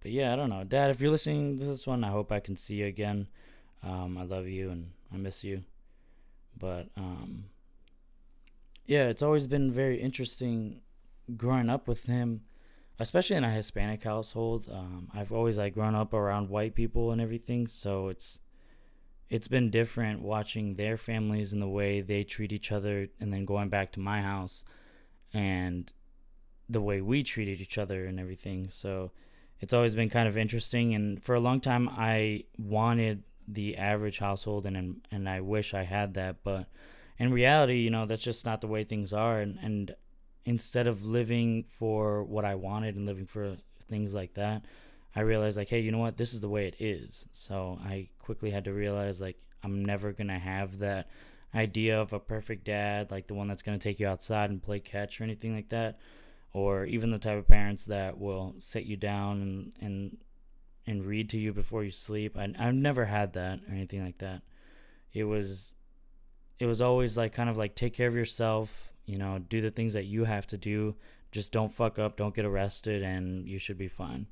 but 0.00 0.10
yeah, 0.10 0.32
I 0.32 0.36
don't 0.36 0.50
know, 0.50 0.64
Dad. 0.64 0.90
If 0.90 1.00
you're 1.00 1.10
listening 1.10 1.58
to 1.58 1.64
this 1.64 1.86
one, 1.86 2.04
I 2.04 2.10
hope 2.10 2.32
I 2.32 2.40
can 2.40 2.56
see 2.56 2.76
you 2.76 2.86
again. 2.86 3.28
Um, 3.82 4.16
I 4.18 4.22
love 4.22 4.46
you 4.46 4.70
and 4.70 4.90
I 5.12 5.16
miss 5.16 5.42
you. 5.42 5.62
But 6.58 6.88
um, 6.96 7.44
yeah, 8.86 9.04
it's 9.08 9.22
always 9.22 9.46
been 9.46 9.72
very 9.72 10.00
interesting 10.00 10.80
growing 11.36 11.70
up 11.70 11.86
with 11.86 12.06
him, 12.06 12.42
especially 12.98 13.36
in 13.36 13.44
a 13.44 13.50
Hispanic 13.50 14.02
household. 14.02 14.68
Um, 14.70 15.08
I've 15.14 15.32
always 15.32 15.58
like 15.58 15.74
grown 15.74 15.94
up 15.94 16.12
around 16.12 16.48
white 16.48 16.74
people 16.74 17.12
and 17.12 17.20
everything, 17.20 17.66
so 17.66 18.08
it's 18.08 18.40
it's 19.30 19.48
been 19.48 19.70
different 19.70 20.20
watching 20.20 20.74
their 20.74 20.98
families 20.98 21.54
and 21.54 21.62
the 21.62 21.68
way 21.68 22.02
they 22.02 22.22
treat 22.22 22.52
each 22.52 22.70
other, 22.72 23.08
and 23.20 23.32
then 23.32 23.44
going 23.44 23.68
back 23.68 23.92
to 23.92 24.00
my 24.00 24.20
house 24.20 24.64
and 25.32 25.92
the 26.68 26.82
way 26.82 27.00
we 27.00 27.22
treated 27.22 27.60
each 27.60 27.78
other 27.78 28.04
and 28.06 28.20
everything. 28.20 28.68
So 28.68 29.12
it's 29.60 29.72
always 29.72 29.94
been 29.94 30.10
kind 30.10 30.28
of 30.28 30.36
interesting, 30.36 30.94
and 30.94 31.22
for 31.22 31.34
a 31.34 31.40
long 31.40 31.60
time, 31.60 31.88
I 31.88 32.44
wanted 32.58 33.22
the 33.46 33.76
average 33.76 34.18
household, 34.18 34.66
and 34.66 35.00
and 35.10 35.28
I 35.28 35.40
wish 35.40 35.72
I 35.72 35.84
had 35.84 36.14
that, 36.14 36.42
but 36.42 36.66
in 37.22 37.32
reality, 37.32 37.76
you 37.76 37.90
know, 37.90 38.04
that's 38.04 38.24
just 38.24 38.44
not 38.44 38.60
the 38.60 38.66
way 38.66 38.82
things 38.82 39.12
are. 39.12 39.38
And, 39.38 39.56
and 39.62 39.94
instead 40.44 40.88
of 40.88 41.04
living 41.04 41.62
for 41.62 42.24
what 42.24 42.44
I 42.44 42.56
wanted 42.56 42.96
and 42.96 43.06
living 43.06 43.26
for 43.26 43.56
things 43.88 44.12
like 44.12 44.34
that, 44.34 44.64
I 45.14 45.20
realized, 45.20 45.56
like, 45.56 45.68
hey, 45.68 45.78
you 45.78 45.92
know 45.92 45.98
what? 45.98 46.16
This 46.16 46.34
is 46.34 46.40
the 46.40 46.48
way 46.48 46.66
it 46.66 46.74
is. 46.80 47.28
So 47.32 47.78
I 47.84 48.08
quickly 48.18 48.50
had 48.50 48.64
to 48.64 48.72
realize, 48.72 49.20
like, 49.20 49.36
I'm 49.62 49.84
never 49.84 50.10
going 50.10 50.28
to 50.28 50.38
have 50.38 50.80
that 50.80 51.10
idea 51.54 52.00
of 52.00 52.12
a 52.12 52.18
perfect 52.18 52.64
dad, 52.64 53.12
like 53.12 53.28
the 53.28 53.34
one 53.34 53.46
that's 53.46 53.62
going 53.62 53.78
to 53.78 53.82
take 53.82 54.00
you 54.00 54.08
outside 54.08 54.50
and 54.50 54.60
play 54.60 54.80
catch 54.80 55.20
or 55.20 55.24
anything 55.24 55.54
like 55.54 55.68
that. 55.68 56.00
Or 56.52 56.86
even 56.86 57.12
the 57.12 57.20
type 57.20 57.38
of 57.38 57.46
parents 57.46 57.86
that 57.86 58.18
will 58.18 58.56
sit 58.58 58.82
you 58.82 58.96
down 58.96 59.40
and, 59.40 59.72
and, 59.80 60.16
and 60.88 61.06
read 61.06 61.30
to 61.30 61.38
you 61.38 61.52
before 61.52 61.84
you 61.84 61.92
sleep. 61.92 62.36
I, 62.36 62.52
I've 62.58 62.74
never 62.74 63.04
had 63.04 63.34
that 63.34 63.60
or 63.68 63.74
anything 63.74 64.04
like 64.04 64.18
that. 64.18 64.42
It 65.12 65.22
was 65.22 65.74
it 66.62 66.66
was 66.66 66.80
always 66.80 67.16
like 67.16 67.32
kind 67.32 67.50
of 67.50 67.58
like 67.58 67.74
take 67.74 67.92
care 67.92 68.06
of 68.06 68.14
yourself, 68.14 68.92
you 69.04 69.18
know, 69.18 69.40
do 69.40 69.60
the 69.60 69.72
things 69.72 69.94
that 69.94 70.04
you 70.04 70.22
have 70.22 70.46
to 70.46 70.56
do. 70.56 70.94
Just 71.32 71.50
don't 71.50 71.74
fuck 71.74 71.98
up, 71.98 72.16
don't 72.16 72.36
get 72.36 72.44
arrested, 72.44 73.02
and 73.02 73.48
you 73.48 73.58
should 73.58 73.78
be 73.78 73.88
fine. 73.88 74.26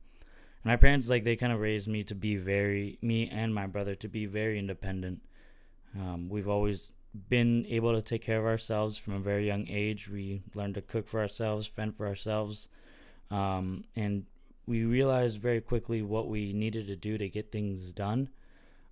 And 0.62 0.66
my 0.72 0.76
parents, 0.76 1.10
like, 1.10 1.24
they 1.24 1.34
kind 1.34 1.52
of 1.52 1.58
raised 1.58 1.88
me 1.88 2.04
to 2.04 2.14
be 2.14 2.36
very, 2.36 2.98
me 3.02 3.28
and 3.28 3.52
my 3.52 3.66
brother, 3.66 3.96
to 3.96 4.08
be 4.08 4.26
very 4.26 4.60
independent. 4.60 5.22
Um, 5.98 6.28
we've 6.28 6.46
always 6.46 6.92
been 7.28 7.66
able 7.66 7.94
to 7.94 8.02
take 8.02 8.22
care 8.22 8.38
of 8.38 8.46
ourselves 8.46 8.96
from 8.96 9.14
a 9.14 9.18
very 9.18 9.44
young 9.44 9.66
age. 9.68 10.08
We 10.08 10.42
learned 10.54 10.74
to 10.74 10.82
cook 10.82 11.08
for 11.08 11.18
ourselves, 11.18 11.66
fend 11.66 11.96
for 11.96 12.06
ourselves, 12.06 12.68
um, 13.32 13.82
and 13.96 14.24
we 14.68 14.84
realized 14.84 15.38
very 15.38 15.60
quickly 15.60 16.00
what 16.02 16.28
we 16.28 16.52
needed 16.52 16.86
to 16.86 16.96
do 16.96 17.18
to 17.18 17.28
get 17.28 17.50
things 17.50 17.90
done. 17.92 18.28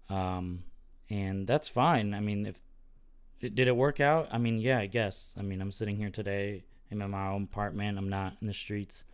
Um, 0.08 0.64
and 1.08 1.46
that's 1.46 1.68
fine. 1.68 2.14
I 2.14 2.20
mean, 2.20 2.44
if 2.44 2.60
did 3.40 3.68
it 3.68 3.76
work 3.76 4.00
out? 4.00 4.28
I 4.32 4.38
mean, 4.38 4.58
yeah, 4.58 4.78
I 4.78 4.86
guess. 4.86 5.34
I 5.38 5.42
mean, 5.42 5.60
I'm 5.60 5.70
sitting 5.70 5.96
here 5.96 6.10
today. 6.10 6.64
I'm 6.90 7.02
in 7.02 7.10
my 7.10 7.28
own 7.28 7.44
apartment. 7.44 7.98
I'm 7.98 8.08
not 8.08 8.34
in 8.40 8.46
the 8.46 8.54
streets. 8.54 9.04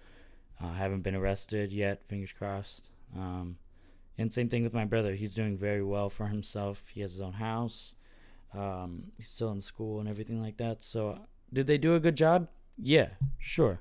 Uh, 0.62 0.68
I 0.68 0.76
haven't 0.76 1.02
been 1.02 1.14
arrested 1.14 1.72
yet. 1.72 2.06
Fingers 2.08 2.32
crossed. 2.32 2.88
Um, 3.16 3.56
and 4.16 4.32
same 4.32 4.48
thing 4.48 4.62
with 4.62 4.72
my 4.74 4.84
brother. 4.84 5.14
He's 5.14 5.34
doing 5.34 5.56
very 5.56 5.82
well 5.82 6.08
for 6.08 6.26
himself. 6.26 6.84
He 6.92 7.00
has 7.00 7.12
his 7.12 7.20
own 7.20 7.32
house. 7.32 7.94
Um, 8.56 9.04
he's 9.16 9.28
still 9.28 9.50
in 9.50 9.60
school 9.60 10.00
and 10.00 10.08
everything 10.08 10.40
like 10.40 10.56
that. 10.58 10.82
So, 10.82 11.18
did 11.52 11.66
they 11.66 11.78
do 11.78 11.96
a 11.96 12.00
good 12.00 12.16
job? 12.16 12.48
Yeah, 12.78 13.08
sure. 13.38 13.80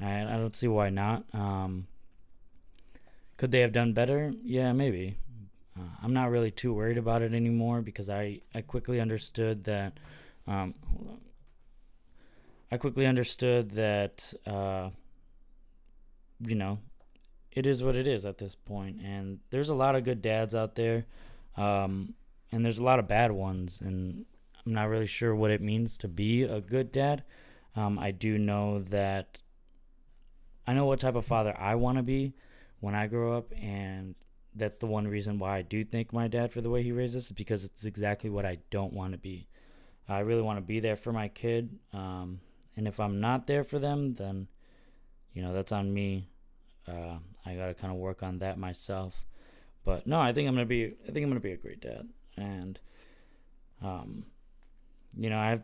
I, 0.00 0.22
I 0.22 0.36
don't 0.36 0.54
see 0.54 0.68
why 0.68 0.90
not. 0.90 1.24
Um, 1.32 1.86
could 3.36 3.50
they 3.50 3.60
have 3.60 3.72
done 3.72 3.92
better? 3.94 4.32
Yeah, 4.42 4.72
maybe. 4.72 5.16
Uh, 5.78 5.82
I'm 6.02 6.12
not 6.12 6.30
really 6.30 6.50
too 6.50 6.72
worried 6.72 6.98
about 6.98 7.22
it 7.22 7.32
anymore 7.34 7.82
because 7.82 8.08
I, 8.10 8.40
I 8.54 8.60
quickly 8.60 9.00
understood 9.00 9.64
that. 9.64 9.98
Um. 10.46 10.74
I 12.72 12.76
quickly 12.76 13.06
understood 13.06 13.72
that, 13.72 14.34
uh, 14.46 14.90
you 16.40 16.56
know, 16.56 16.80
it 17.52 17.66
is 17.66 17.84
what 17.84 17.94
it 17.94 18.08
is 18.08 18.24
at 18.24 18.38
this 18.38 18.56
point, 18.56 19.00
and 19.00 19.38
there's 19.50 19.68
a 19.68 19.74
lot 19.76 19.94
of 19.94 20.02
good 20.02 20.20
dads 20.20 20.56
out 20.56 20.74
there, 20.74 21.06
um, 21.56 22.14
and 22.50 22.64
there's 22.64 22.78
a 22.78 22.82
lot 22.82 22.98
of 22.98 23.06
bad 23.06 23.30
ones, 23.30 23.80
and 23.80 24.24
I'm 24.66 24.72
not 24.72 24.88
really 24.88 25.06
sure 25.06 25.36
what 25.36 25.52
it 25.52 25.60
means 25.60 25.96
to 25.98 26.08
be 26.08 26.42
a 26.42 26.60
good 26.60 26.90
dad. 26.90 27.22
Um, 27.76 27.96
I 27.96 28.10
do 28.10 28.38
know 28.38 28.80
that 28.90 29.38
I 30.66 30.72
know 30.72 30.86
what 30.86 30.98
type 30.98 31.14
of 31.14 31.26
father 31.26 31.54
I 31.56 31.76
want 31.76 31.98
to 31.98 32.02
be 32.02 32.32
when 32.80 32.96
I 32.96 33.06
grow 33.06 33.36
up, 33.36 33.52
and 33.52 34.16
that's 34.54 34.78
the 34.78 34.86
one 34.86 35.06
reason 35.06 35.38
why 35.38 35.58
I 35.58 35.62
do 35.62 35.84
thank 35.84 36.12
my 36.12 36.28
dad 36.28 36.52
for 36.52 36.60
the 36.60 36.70
way 36.70 36.82
he 36.82 36.92
raised 36.92 37.16
us, 37.16 37.30
because 37.30 37.64
it's 37.64 37.84
exactly 37.84 38.30
what 38.30 38.46
I 38.46 38.58
don't 38.70 38.92
want 38.92 39.12
to 39.12 39.18
be. 39.18 39.48
I 40.08 40.20
really 40.20 40.42
want 40.42 40.58
to 40.58 40.64
be 40.64 40.80
there 40.80 40.96
for 40.96 41.12
my 41.12 41.28
kid, 41.28 41.78
um, 41.92 42.40
and 42.76 42.86
if 42.86 43.00
I'm 43.00 43.20
not 43.20 43.46
there 43.46 43.64
for 43.64 43.78
them, 43.78 44.14
then 44.14 44.48
you 45.32 45.42
know 45.42 45.52
that's 45.52 45.72
on 45.72 45.92
me. 45.92 46.28
Uh, 46.86 47.18
I 47.46 47.54
gotta 47.54 47.74
kind 47.74 47.92
of 47.92 47.98
work 47.98 48.22
on 48.22 48.38
that 48.38 48.58
myself. 48.58 49.24
But 49.84 50.06
no, 50.06 50.20
I 50.20 50.32
think 50.32 50.48
I'm 50.48 50.54
gonna 50.54 50.66
be. 50.66 50.94
I 51.08 51.12
think 51.12 51.24
I'm 51.24 51.30
gonna 51.30 51.40
be 51.40 51.52
a 51.52 51.56
great 51.56 51.80
dad, 51.80 52.08
and 52.36 52.78
um, 53.82 54.24
you 55.16 55.30
know, 55.30 55.38
I've 55.38 55.62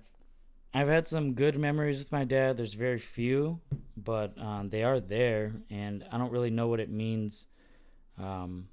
I've 0.73 0.89
had 0.89 1.09
some 1.09 1.35
good 1.35 1.59
memories 1.59 1.99
with 1.99 2.13
my 2.13 2.25
dad. 2.25 2.57
There's 2.57 2.75
very 2.75 2.99
few, 2.99 3.61
but 3.97 4.39
um, 4.39 4.71
they 4.71 4.85
are 4.85 5.01
there, 5.01 5.53
and 5.69 6.05
I 6.11 6.19
don't 6.19 6.33
really 6.33 6.51
know 6.51 6.69
what 6.69 6.81
it 6.81 6.91
means 6.91 7.47
um, 8.19 8.69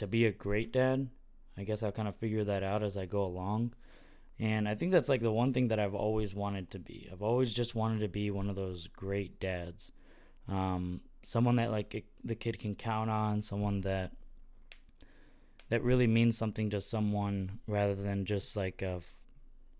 to 0.00 0.06
be 0.06 0.24
a 0.24 0.32
great 0.32 0.72
dad. 0.72 1.08
I 1.58 1.64
guess 1.64 1.82
I'll 1.82 1.92
kind 1.92 2.08
of 2.08 2.16
figure 2.16 2.44
that 2.44 2.62
out 2.62 2.82
as 2.82 2.96
I 2.96 3.04
go 3.04 3.22
along. 3.22 3.74
And 4.38 4.66
I 4.66 4.74
think 4.74 4.92
that's 4.92 5.10
like 5.10 5.20
the 5.20 5.30
one 5.30 5.52
thing 5.52 5.68
that 5.68 5.78
I've 5.78 5.94
always 5.94 6.34
wanted 6.34 6.70
to 6.70 6.78
be. 6.78 7.06
I've 7.12 7.20
always 7.20 7.52
just 7.52 7.74
wanted 7.74 8.00
to 8.00 8.08
be 8.08 8.30
one 8.30 8.48
of 8.48 8.56
those 8.56 8.86
great 8.86 9.38
dads. 9.40 9.92
Um, 10.48 11.02
someone 11.22 11.56
that 11.56 11.70
like 11.70 12.06
the 12.24 12.34
kid 12.34 12.58
can 12.58 12.74
count 12.74 13.10
on, 13.10 13.42
someone 13.42 13.82
that 13.82 14.12
that 15.68 15.84
really 15.84 16.06
means 16.06 16.38
something 16.38 16.70
to 16.70 16.80
someone 16.80 17.60
rather 17.66 17.94
than 17.94 18.24
just 18.24 18.56
like 18.56 18.80
a 18.80 19.02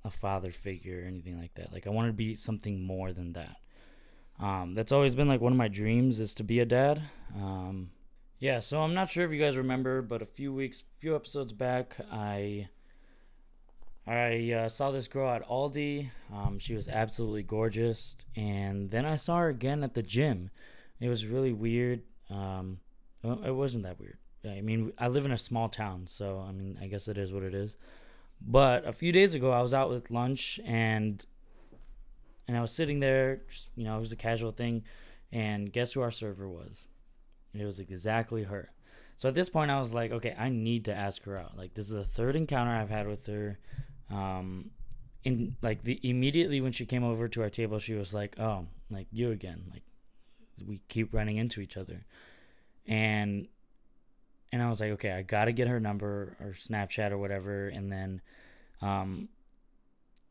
a 0.04 0.10
father 0.10 0.52
figure 0.52 1.02
or 1.02 1.06
anything 1.06 1.40
like 1.40 1.54
that. 1.54 1.72
Like 1.72 1.86
I 1.86 1.90
want 1.90 2.08
to 2.08 2.12
be 2.12 2.36
something 2.36 2.84
more 2.84 3.14
than 3.14 3.32
that. 3.32 3.56
Um, 4.38 4.74
that's 4.74 4.92
always 4.92 5.14
been 5.14 5.28
like 5.28 5.40
one 5.40 5.52
of 5.52 5.58
my 5.58 5.68
dreams 5.68 6.20
is 6.20 6.34
to 6.34 6.44
be 6.44 6.60
a 6.60 6.66
dad. 6.66 7.00
Um, 7.34 7.90
yeah, 8.40 8.60
so 8.60 8.80
I'm 8.80 8.94
not 8.94 9.10
sure 9.10 9.24
if 9.24 9.30
you 9.30 9.38
guys 9.38 9.56
remember, 9.56 10.00
but 10.00 10.22
a 10.22 10.26
few 10.26 10.52
weeks, 10.52 10.82
few 10.98 11.14
episodes 11.14 11.52
back, 11.52 11.96
I 12.10 12.68
I 14.06 14.50
uh, 14.52 14.68
saw 14.70 14.90
this 14.90 15.08
girl 15.08 15.28
at 15.28 15.46
Aldi. 15.46 16.10
Um, 16.32 16.58
she 16.58 16.74
was 16.74 16.88
absolutely 16.88 17.42
gorgeous, 17.42 18.16
and 18.34 18.90
then 18.90 19.04
I 19.04 19.16
saw 19.16 19.38
her 19.40 19.48
again 19.48 19.84
at 19.84 19.92
the 19.92 20.02
gym. 20.02 20.50
It 21.00 21.10
was 21.10 21.26
really 21.26 21.52
weird. 21.52 22.00
Um, 22.30 22.80
well, 23.22 23.42
it 23.44 23.50
wasn't 23.50 23.84
that 23.84 24.00
weird. 24.00 24.16
I 24.42 24.62
mean, 24.62 24.94
I 24.98 25.08
live 25.08 25.26
in 25.26 25.32
a 25.32 25.38
small 25.38 25.68
town, 25.68 26.06
so 26.06 26.42
I 26.48 26.50
mean, 26.50 26.78
I 26.80 26.86
guess 26.86 27.08
it 27.08 27.18
is 27.18 27.32
what 27.34 27.42
it 27.42 27.54
is. 27.54 27.76
But 28.40 28.86
a 28.86 28.94
few 28.94 29.12
days 29.12 29.34
ago, 29.34 29.50
I 29.50 29.60
was 29.60 29.74
out 29.74 29.90
with 29.90 30.10
lunch, 30.10 30.58
and 30.64 31.22
and 32.48 32.56
I 32.56 32.62
was 32.62 32.72
sitting 32.72 33.00
there. 33.00 33.42
Just, 33.50 33.68
you 33.76 33.84
know, 33.84 33.98
it 33.98 34.00
was 34.00 34.12
a 34.12 34.16
casual 34.16 34.50
thing, 34.50 34.82
and 35.30 35.70
guess 35.70 35.92
who 35.92 36.00
our 36.00 36.10
server 36.10 36.48
was? 36.48 36.88
It 37.54 37.64
was 37.64 37.80
exactly 37.80 38.44
her. 38.44 38.70
So 39.16 39.28
at 39.28 39.34
this 39.34 39.50
point, 39.50 39.70
I 39.70 39.78
was 39.78 39.92
like, 39.92 40.12
okay, 40.12 40.34
I 40.38 40.48
need 40.48 40.86
to 40.86 40.94
ask 40.94 41.22
her 41.24 41.36
out. 41.36 41.56
Like, 41.56 41.74
this 41.74 41.86
is 41.86 41.92
the 41.92 42.04
third 42.04 42.36
encounter 42.36 42.72
I've 42.72 42.90
had 42.90 43.06
with 43.06 43.26
her. 43.26 43.58
Um, 44.10 44.70
in 45.24 45.56
like 45.60 45.82
the 45.82 46.00
immediately 46.02 46.60
when 46.60 46.72
she 46.72 46.86
came 46.86 47.04
over 47.04 47.28
to 47.28 47.42
our 47.42 47.50
table, 47.50 47.78
she 47.78 47.94
was 47.94 48.14
like, 48.14 48.38
"Oh, 48.38 48.66
like 48.90 49.06
you 49.12 49.30
again." 49.30 49.64
Like 49.70 49.82
we 50.66 50.80
keep 50.88 51.12
running 51.12 51.36
into 51.36 51.60
each 51.60 51.76
other, 51.76 52.06
and 52.86 53.46
and 54.52 54.62
I 54.62 54.68
was 54.68 54.80
like, 54.80 54.92
"Okay, 54.92 55.12
I 55.12 55.22
gotta 55.22 55.52
get 55.52 55.68
her 55.68 55.78
number 55.78 56.36
or 56.40 56.52
Snapchat 56.52 57.10
or 57.10 57.18
whatever." 57.18 57.68
And 57.68 57.92
then, 57.92 58.22
um, 58.80 59.28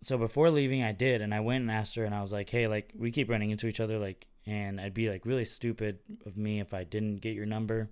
so 0.02 0.18
before 0.18 0.50
leaving, 0.50 0.82
I 0.82 0.92
did, 0.92 1.22
and 1.22 1.34
I 1.34 1.40
went 1.40 1.62
and 1.62 1.72
asked 1.72 1.96
her, 1.96 2.06
and 2.06 2.16
I 2.16 2.22
was 2.22 2.32
like, 2.34 2.50
"Hey, 2.50 2.68
like 2.68 2.92
we 2.98 3.12
keep 3.12 3.30
running 3.30 3.52
into 3.52 3.68
each 3.68 3.80
other, 3.80 4.00
like." 4.00 4.26
And 4.50 4.82
I'd 4.82 4.94
be 4.94 5.10
like 5.10 5.26
really 5.26 5.46
stupid 5.46 6.00
of 6.26 6.38
me 6.38 6.60
if 6.60 6.74
I 6.74 6.84
didn't 6.84 7.18
get 7.18 7.36
your 7.36 7.46
number. 7.46 7.90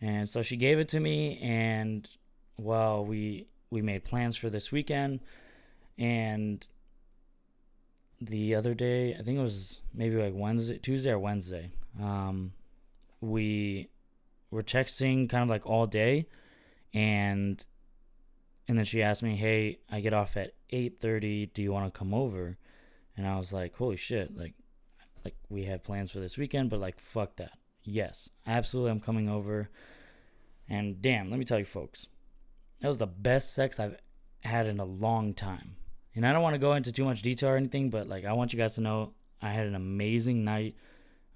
And 0.00 0.28
so 0.28 0.42
she 0.42 0.56
gave 0.56 0.80
it 0.80 0.88
to 0.88 1.00
me, 1.00 1.38
and 1.40 2.08
well, 2.56 3.04
we 3.04 3.46
we 3.70 3.82
made 3.82 4.04
plans 4.04 4.36
for 4.36 4.50
this 4.50 4.72
weekend. 4.72 5.20
And 5.96 6.66
the 8.20 8.54
other 8.54 8.72
day 8.72 9.16
i 9.18 9.22
think 9.22 9.36
it 9.36 9.42
was 9.42 9.80
maybe 9.92 10.14
like 10.14 10.32
wednesday 10.32 10.78
tuesday 10.78 11.10
or 11.10 11.18
wednesday 11.18 11.72
um, 12.00 12.52
we 13.20 13.88
were 14.50 14.62
texting 14.62 15.28
kind 15.28 15.42
of 15.42 15.48
like 15.48 15.66
all 15.66 15.86
day. 15.86 16.26
And 16.94 17.64
and 18.68 18.78
then 18.78 18.84
she 18.84 19.02
asked 19.02 19.22
me 19.22 19.36
hey 19.36 19.78
i 19.90 20.00
get 20.00 20.12
off 20.12 20.36
at 20.36 20.52
8.30 20.72 21.52
do 21.52 21.62
you 21.62 21.72
want 21.72 21.92
to 21.92 21.98
come 21.98 22.14
over? 22.14 22.58
And 23.16 23.26
i 23.26 23.38
was 23.38 23.52
like 23.52 23.74
holy 23.76 23.96
shit 23.96 24.36
like 24.36 24.54
like 25.24 25.36
we 25.48 25.64
have 25.64 25.84
plans 25.84 26.10
for 26.10 26.20
this 26.20 26.36
weekend 26.36 26.70
but 26.70 26.80
like 26.80 26.98
fuck 27.00 27.36
that 27.36 27.52
yes 27.84 28.30
absolutely 28.46 28.90
i'm 28.90 29.00
coming 29.00 29.28
over 29.28 29.68
and 30.68 31.02
damn 31.02 31.30
let 31.30 31.38
me 31.38 31.44
tell 31.44 31.58
you 31.58 31.64
folks 31.64 32.08
that 32.82 32.88
was 32.88 32.98
the 32.98 33.06
best 33.06 33.54
sex 33.54 33.78
I've 33.80 33.96
had 34.40 34.66
in 34.66 34.80
a 34.80 34.84
long 34.84 35.34
time. 35.34 35.76
And 36.14 36.26
I 36.26 36.32
don't 36.32 36.42
want 36.42 36.54
to 36.54 36.58
go 36.58 36.74
into 36.74 36.92
too 36.92 37.04
much 37.04 37.22
detail 37.22 37.50
or 37.50 37.56
anything, 37.56 37.90
but 37.90 38.08
like 38.08 38.24
I 38.24 38.32
want 38.32 38.52
you 38.52 38.58
guys 38.58 38.74
to 38.74 38.80
know 38.80 39.12
I 39.40 39.50
had 39.50 39.66
an 39.66 39.74
amazing 39.74 40.44
night. 40.44 40.74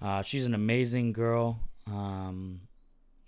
Uh, 0.02 0.23
she's 0.23 0.45
an 0.45 0.55
amazing 0.55 1.12
girl. 1.12 1.61
Um, 1.87 2.62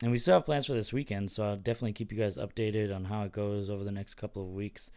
and 0.03 0.11
we 0.11 0.19
still 0.19 0.35
have 0.35 0.45
plans 0.45 0.67
for 0.67 0.75
this 0.75 0.93
weekend, 0.93 1.31
so 1.31 1.45
I'll 1.45 1.57
definitely 1.57 1.93
keep 1.93 2.13
you 2.13 2.19
guys 2.19 2.37
updated 2.37 2.95
on 2.95 3.05
how 3.05 3.23
it 3.23 3.33
goes 3.33 3.71
over 3.71 3.83
the 3.83 3.93
next 3.93 4.15
couple 4.15 4.43
of 4.43 4.49
weeks. 4.49 4.91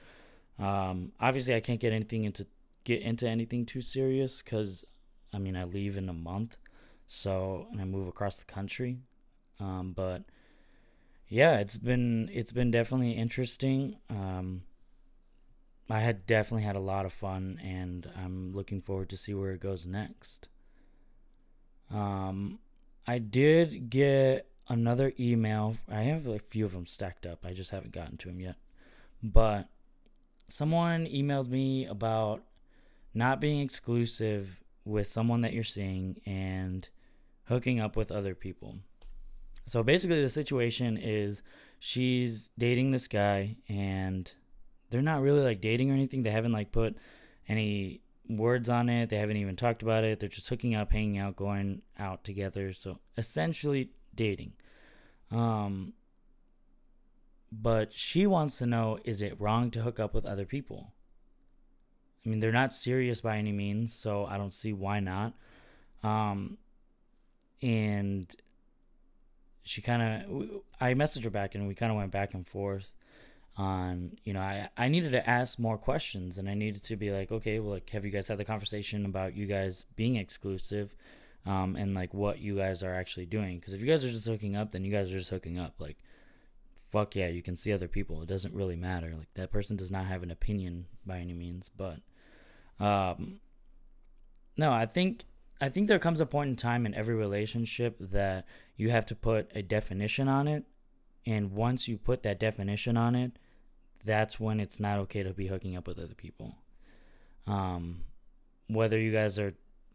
Um, 0.60 1.12
obviously, 1.20 1.56
I 1.56 1.60
can't 1.60 1.80
get 1.80 1.94
anything 1.94 2.24
into 2.24 2.46
get 2.84 3.02
into 3.02 3.28
anything 3.28 3.66
too 3.66 3.82
serious 3.82 4.42
because, 4.42 4.84
I 5.34 5.38
mean, 5.38 5.56
I 5.56 5.64
leave 5.64 5.98
in 5.98 6.10
a 6.10 6.14
month, 6.14 6.58
so 7.08 7.68
and 7.72 7.82
I 7.82 7.86
move 7.86 8.08
across 8.08 8.38
the 8.38 8.52
country. 8.52 9.00
Um, 9.60 9.94
but 9.96 10.24
yeah, 11.28 11.60
it's 11.60 11.78
been 11.78 12.30
it's 12.34 12.52
been 12.52 12.72
definitely 12.72 13.14
interesting. 13.14 13.98
Um, 14.10 14.64
I 15.90 16.00
had 16.00 16.26
definitely 16.26 16.64
had 16.64 16.76
a 16.76 16.80
lot 16.80 17.06
of 17.06 17.14
fun, 17.14 17.60
and 17.64 18.10
I'm 18.18 18.54
looking 18.54 18.82
forward 18.82 19.10
to 19.10 19.18
see 19.18 19.34
where 19.34 19.52
it 19.52 19.60
goes 19.60 19.86
next. 19.86 20.48
Um, 21.94 22.60
I 23.06 23.20
did 23.20 23.90
get 23.90 24.48
another 24.70 25.12
email. 25.20 25.78
I 25.90 26.04
have 26.04 26.28
a 26.28 26.40
few 26.40 26.66
of 26.66 26.72
them 26.72 26.88
stacked 26.88 27.26
up. 27.26 27.46
I 27.46 27.54
just 27.54 27.72
haven't 27.72 27.92
gotten 27.92 28.18
to 28.18 28.30
them 28.30 28.40
yet. 28.40 28.56
But 29.22 29.68
someone 30.48 31.06
emailed 31.08 31.50
me 31.50 31.86
about 31.86 32.44
not 33.14 33.42
being 33.42 33.60
exclusive 33.60 34.61
with 34.86 35.08
someone 35.08 35.42
that 35.42 35.54
you're 35.54 35.64
seeing 35.64 36.20
and 36.26 36.88
hooking 37.46 37.80
up 37.80 37.96
with 37.96 38.12
other 38.12 38.36
people. 38.36 38.78
So 39.66 39.84
basically, 39.84 40.22
the 40.22 40.30
situation 40.30 40.98
is 40.98 41.44
she's 41.80 42.50
dating 42.58 42.92
this 42.92 43.08
guy, 43.08 43.58
and 43.70 44.32
they're 44.90 45.02
not 45.02 45.22
really 45.22 45.42
like 45.42 45.62
dating 45.62 45.92
or 45.92 45.94
anything. 45.94 46.24
They 46.24 46.32
haven't 46.32 46.52
like 46.52 46.72
put 46.72 46.98
any 47.48 48.02
words 48.28 48.70
on 48.70 48.90
it. 48.90 49.10
They 49.10 49.18
haven't 49.18 49.38
even 49.38 49.56
talked 49.56 49.84
about 49.84 50.04
it. 50.04 50.20
They're 50.20 50.30
just 50.30 50.50
hooking 50.50 50.76
up, 50.76 50.92
hanging 50.92 51.18
out, 51.18 51.36
going 51.36 51.82
out 52.00 52.24
together. 52.24 52.74
So 52.74 53.00
essentially, 53.18 53.92
dating. 54.16 54.54
Um, 55.30 55.94
but 57.52 57.94
she 57.94 58.26
wants 58.26 58.58
to 58.60 58.66
know 58.66 59.00
is 59.04 59.22
it 59.22 59.40
wrong 59.40 59.72
to 59.72 59.82
hook 59.82 60.00
up 60.00 60.14
with 60.14 60.26
other 60.26 60.46
people? 60.46 60.94
I 62.26 62.30
mean, 62.30 62.40
they're 62.40 62.52
not 62.52 62.74
serious 62.74 63.22
by 63.22 63.38
any 63.38 63.52
means, 63.52 63.94
so 63.94 64.26
I 64.26 64.38
don't 64.38 64.54
see 64.54 64.74
why 64.74 65.00
not. 65.00 65.34
Um, 66.04 66.58
and 67.62 68.34
she 69.64 69.82
kind 69.82 70.02
of, 70.02 70.62
I 70.80 70.94
messaged 70.94 71.24
her 71.24 71.30
back 71.30 71.56
and 71.56 71.68
we 71.68 71.76
kind 71.76 71.92
of 71.92 71.98
went 71.98 72.12
back 72.12 72.34
and 72.34 72.46
forth 72.46 72.92
on, 73.58 74.18
you 74.24 74.34
know, 74.34 74.40
I, 74.40 74.70
I 74.78 74.88
needed 74.88 75.12
to 75.12 75.30
ask 75.30 75.60
more 75.60 75.78
questions 75.78 76.38
and 76.38 76.50
I 76.50 76.54
needed 76.54 76.84
to 76.84 76.96
be 76.96 77.12
like, 77.12 77.32
okay, 77.32 77.60
well, 77.60 77.74
like, 77.74 77.90
have 77.92 78.06
you 78.06 78.12
guys 78.12 78.28
had 78.28 78.38
the 78.38 78.46
conversation 78.46 79.06
about 79.06 79.36
you 79.36 79.46
guys 79.46 79.86
being 79.96 80.16
exclusive? 80.16 80.94
Um, 81.44 81.76
and 81.76 81.96
like 81.96 82.14
what 82.14 82.38
you 82.38 82.58
guys 82.58 82.84
are 82.84 82.94
actually 82.94 83.26
doing. 83.26 83.58
Because 83.58 83.74
if 83.74 83.82
you 83.82 83.88
guys 83.88 84.06
are 84.06 84.12
just 84.12 84.28
hooking 84.28 84.56
up, 84.56 84.72
then 84.72 84.86
you 84.86 84.92
guys 84.92 85.12
are 85.12 85.18
just 85.18 85.32
hooking 85.32 85.58
up. 85.58 85.74
Like, 85.80 85.98
fuck 86.92 87.16
yeah, 87.16 87.28
you 87.28 87.42
can 87.42 87.56
see 87.56 87.74
other 87.74 87.88
people. 87.88 88.22
It 88.22 88.28
doesn't 88.28 88.54
really 88.54 88.76
matter. 88.76 89.16
Like 89.18 89.34
that 89.34 89.52
person 89.52 89.76
does 89.76 89.92
not 89.92 90.06
have 90.06 90.22
an 90.22 90.30
opinion 90.30 90.86
by 91.06 91.18
any 91.18 91.34
means. 91.34 91.72
But 91.76 91.98
um, 92.80 93.40
no, 94.58 94.72
I 94.72 94.86
think 94.86 95.26
I 95.60 95.70
think 95.70 95.88
there 95.88 96.00
comes 96.00 96.22
a 96.22 96.26
point 96.26 96.50
in 96.50 96.56
time 96.56 96.86
in 96.86 96.94
every 96.94 97.16
relationship 97.16 97.98
that 98.00 98.46
you 98.76 98.90
have 98.90 99.06
to 99.08 99.16
put 99.16 99.52
a 99.54 99.62
definition 99.62 100.28
on 100.28 100.48
it, 100.48 100.66
and 101.26 101.52
once 101.52 101.88
you 101.88 101.98
put 101.98 102.24
that 102.24 102.40
definition 102.40 102.98
on 102.98 103.16
it, 103.16 103.34
that's 104.04 104.40
when 104.40 104.60
it's 104.60 104.80
not 104.80 105.00
okay 105.00 105.24
to 105.24 105.34
be 105.34 105.48
hooking 105.48 105.76
up 105.76 105.88
with 105.88 106.00
other 106.00 106.16
people. 106.16 106.56
Um, 107.48 108.02
whether 108.68 108.98
you 108.98 109.12
guys 109.12 109.38
are 109.38 109.54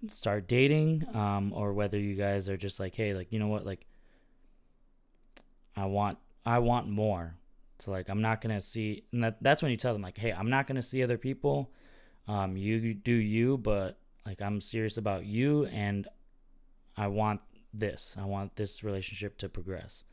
start 0.08 0.46
dating, 0.46 1.06
um, 1.14 1.52
or 1.52 1.72
whether 1.72 1.98
you 1.98 2.14
guys 2.14 2.48
are 2.48 2.56
just 2.56 2.78
like, 2.78 2.94
hey, 2.94 3.14
like 3.14 3.32
you 3.32 3.38
know 3.38 3.48
what, 3.48 3.66
like 3.66 3.86
I 5.76 5.86
want 5.86 6.18
I 6.44 6.58
want 6.60 6.88
more. 6.88 7.34
So 7.78 7.90
like 7.90 8.08
I'm 8.08 8.22
not 8.22 8.40
gonna 8.40 8.60
see, 8.60 9.04
and 9.12 9.24
that 9.24 9.42
that's 9.42 9.62
when 9.62 9.70
you 9.70 9.76
tell 9.76 9.92
them 9.92 10.02
like, 10.02 10.18
hey, 10.18 10.32
I'm 10.32 10.50
not 10.50 10.66
gonna 10.66 10.82
see 10.82 11.02
other 11.02 11.18
people. 11.18 11.70
Um, 12.28 12.56
you 12.56 12.94
do 12.94 13.12
you, 13.12 13.56
but 13.58 13.98
like 14.24 14.42
I'm 14.42 14.60
serious 14.60 14.96
about 14.96 15.24
you, 15.24 15.66
and 15.66 16.08
I 16.96 17.08
want 17.08 17.40
this. 17.72 18.16
I 18.18 18.24
want 18.24 18.56
this 18.56 18.82
relationship 18.82 19.38
to 19.38 19.48
progress, 19.48 20.04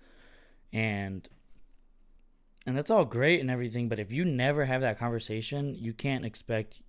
and 0.71 1.27
and 2.65 2.77
that's 2.77 2.91
all 2.91 3.05
great 3.05 3.41
and 3.41 3.49
everything. 3.49 3.89
But 3.89 3.99
if 3.99 4.11
you 4.11 4.25
never 4.25 4.65
have 4.65 4.81
that 4.81 4.99
conversation, 4.99 5.75
you 5.75 5.93
can't 5.93 6.25
expect 6.25 6.79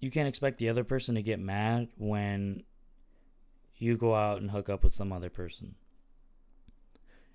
you 0.00 0.10
can't 0.10 0.28
expect 0.28 0.58
the 0.58 0.68
other 0.68 0.84
person 0.84 1.14
to 1.14 1.22
get 1.22 1.40
mad 1.40 1.88
when 1.96 2.62
you 3.76 3.96
go 3.96 4.14
out 4.14 4.40
and 4.40 4.50
hook 4.50 4.68
up 4.68 4.84
with 4.84 4.94
some 4.94 5.12
other 5.12 5.30
person 5.30 5.74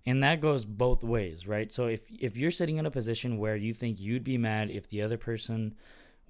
and 0.05 0.23
that 0.23 0.41
goes 0.41 0.65
both 0.65 1.03
ways 1.03 1.47
right 1.47 1.71
so 1.71 1.87
if 1.87 2.01
if 2.09 2.35
you're 2.35 2.51
sitting 2.51 2.77
in 2.77 2.85
a 2.85 2.91
position 2.91 3.37
where 3.37 3.55
you 3.55 3.73
think 3.73 3.99
you'd 3.99 4.23
be 4.23 4.37
mad 4.37 4.69
if 4.69 4.87
the 4.87 5.01
other 5.01 5.17
person 5.17 5.75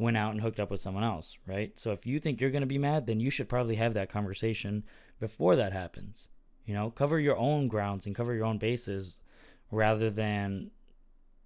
went 0.01 0.17
out 0.17 0.31
and 0.31 0.41
hooked 0.41 0.59
up 0.59 0.71
with 0.71 0.81
someone 0.81 1.03
else 1.03 1.37
right 1.45 1.79
so 1.79 1.91
if 1.91 2.05
you 2.05 2.19
think 2.19 2.39
you're 2.39 2.49
going 2.49 2.61
to 2.61 2.67
be 2.67 2.77
mad 2.77 3.05
then 3.05 3.19
you 3.19 3.29
should 3.29 3.49
probably 3.49 3.75
have 3.75 3.93
that 3.93 4.09
conversation 4.09 4.83
before 5.19 5.55
that 5.55 5.73
happens 5.73 6.27
you 6.65 6.73
know 6.73 6.89
cover 6.89 7.19
your 7.19 7.37
own 7.37 7.67
grounds 7.67 8.05
and 8.05 8.15
cover 8.15 8.33
your 8.33 8.45
own 8.45 8.57
bases 8.57 9.17
rather 9.71 10.09
than 10.09 10.71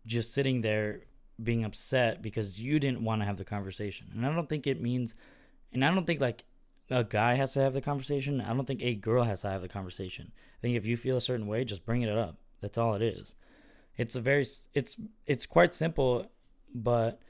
just 0.06 0.34
sitting 0.34 0.62
there 0.62 1.02
being 1.44 1.64
upset 1.64 2.22
because 2.22 2.60
you 2.60 2.80
didn't 2.80 3.04
want 3.04 3.22
to 3.22 3.26
have 3.26 3.38
the 3.38 3.46
conversation 3.46 4.08
and 4.14 4.26
i 4.26 4.34
don't 4.34 4.50
think 4.50 4.66
it 4.66 4.82
means 4.82 5.16
and 5.74 5.84
i 5.84 5.94
don't 5.94 6.08
think 6.08 6.22
like 6.22 6.46
a 6.90 7.04
guy 7.04 7.34
has 7.36 7.54
to 7.54 7.62
have 7.62 7.74
the 7.74 7.82
conversation. 7.82 8.42
I 8.42 8.54
don't 8.54 8.66
think 8.66 8.82
a 8.84 8.96
girl 8.96 9.24
has 9.24 9.42
to 9.42 9.50
have 9.50 9.62
the 9.62 9.68
conversation. 9.68 10.32
I 10.36 10.62
think 10.62 10.78
if 10.78 10.86
you 10.86 10.98
feel 10.98 11.18
a 11.18 11.22
certain 11.22 11.48
way, 11.48 11.64
just 11.64 11.86
bring 11.86 12.02
it 12.02 12.16
up. 12.16 12.38
That's 12.62 12.78
all 12.78 12.94
it 12.94 13.02
is. 13.02 13.36
It's 13.98 14.16
a 14.16 14.22
very 14.22 14.46
it's 14.74 14.98
it's 15.26 15.46
quite 15.46 15.74
simple, 15.74 16.32
but 16.74 17.22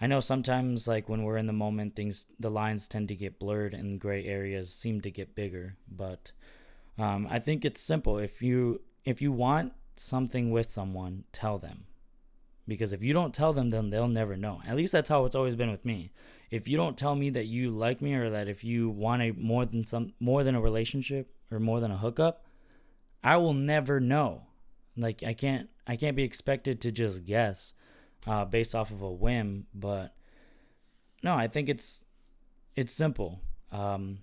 I 0.00 0.06
know 0.06 0.20
sometimes 0.20 0.86
like 0.86 1.08
when 1.08 1.24
we're 1.24 1.38
in 1.38 1.46
the 1.46 1.52
moment, 1.52 1.96
things 1.96 2.26
the 2.38 2.50
lines 2.50 2.86
tend 2.86 3.08
to 3.08 3.16
get 3.16 3.38
blurred 3.38 3.74
and 3.74 4.00
gray 4.00 4.24
areas 4.24 4.72
seem 4.72 5.00
to 5.02 5.10
get 5.10 5.34
bigger. 5.34 5.76
But 5.90 6.32
um, 6.98 7.26
I 7.30 7.38
think 7.38 7.64
it's 7.64 7.80
simple. 7.80 8.18
If 8.18 8.42
you 8.42 8.80
if 9.04 9.20
you 9.20 9.32
want 9.32 9.72
something 9.96 10.50
with 10.50 10.70
someone, 10.70 11.24
tell 11.32 11.58
them. 11.58 11.84
Because 12.66 12.92
if 12.92 13.02
you 13.02 13.14
don't 13.14 13.34
tell 13.34 13.54
them, 13.54 13.70
then 13.70 13.90
they'll 13.90 14.08
never 14.08 14.36
know. 14.36 14.60
At 14.66 14.76
least 14.76 14.92
that's 14.92 15.08
how 15.08 15.24
it's 15.24 15.34
always 15.34 15.56
been 15.56 15.70
with 15.70 15.84
me 15.84 16.12
if 16.50 16.66
you 16.66 16.76
don't 16.76 16.96
tell 16.96 17.14
me 17.14 17.30
that 17.30 17.46
you 17.46 17.70
like 17.70 18.00
me 18.00 18.14
or 18.14 18.30
that 18.30 18.48
if 18.48 18.64
you 18.64 18.88
want 18.88 19.22
a 19.22 19.32
more 19.32 19.66
than 19.66 19.84
some 19.84 20.14
more 20.18 20.44
than 20.44 20.54
a 20.54 20.60
relationship 20.60 21.30
or 21.50 21.60
more 21.60 21.80
than 21.80 21.90
a 21.90 21.98
hookup, 21.98 22.44
I 23.22 23.36
will 23.36 23.54
never 23.54 24.00
know. 24.00 24.42
Like 24.96 25.22
I 25.22 25.34
can't 25.34 25.68
I 25.86 25.96
can't 25.96 26.16
be 26.16 26.22
expected 26.22 26.80
to 26.82 26.92
just 26.92 27.24
guess 27.24 27.74
uh, 28.26 28.44
based 28.44 28.74
off 28.74 28.90
of 28.90 29.02
a 29.02 29.10
whim. 29.10 29.66
But 29.74 30.14
no, 31.22 31.34
I 31.34 31.48
think 31.48 31.68
it's 31.68 32.04
it's 32.76 32.92
simple. 32.92 33.40
Um, 33.70 34.18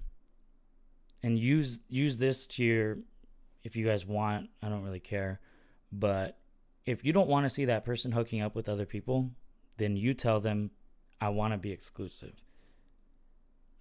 and 1.22 1.38
use 1.38 1.80
use 1.90 2.18
this 2.18 2.48
to 2.48 2.64
your 2.64 2.98
if 3.64 3.76
you 3.76 3.86
guys 3.86 4.06
want. 4.06 4.50
I 4.62 4.70
don't 4.70 4.84
really 4.84 5.00
care, 5.00 5.40
but 5.92 6.38
if 6.86 7.04
you 7.04 7.14
don't 7.14 7.28
want 7.28 7.46
to 7.46 7.50
see 7.50 7.66
that 7.66 7.84
person 7.84 8.12
hooking 8.12 8.42
up 8.42 8.56
with 8.56 8.70
other 8.70 8.86
people, 8.86 9.32
then 9.78 9.96
you 9.98 10.14
tell 10.14 10.40
them 10.40 10.72
I 11.20 11.30
want 11.30 11.54
to 11.54 11.58
be 11.58 11.72
exclusive. 11.72 12.44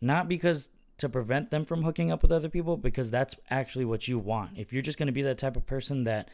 Not 0.01 0.29
because 0.29 0.71
to 0.99 1.09
prevent 1.09 1.51
them 1.51 1.65
from 1.65 1.83
hooking 1.83 2.11
up 2.11 2.23
with 2.23 2.33
other 2.33 2.49
people, 2.49 2.77
because 2.77 3.11
that's 3.11 3.35
actually 3.51 3.85
what 3.85 4.07
you 4.09 4.19
want. 4.19 4.57
If 4.57 4.73
you're 4.73 4.83
just 4.83 4.99
going 4.99 5.07
to 5.07 5.13
be 5.13 5.23
that 5.23 5.39
type 5.39 5.57
of 5.57 5.67
person 5.67 6.05
that 6.05 6.31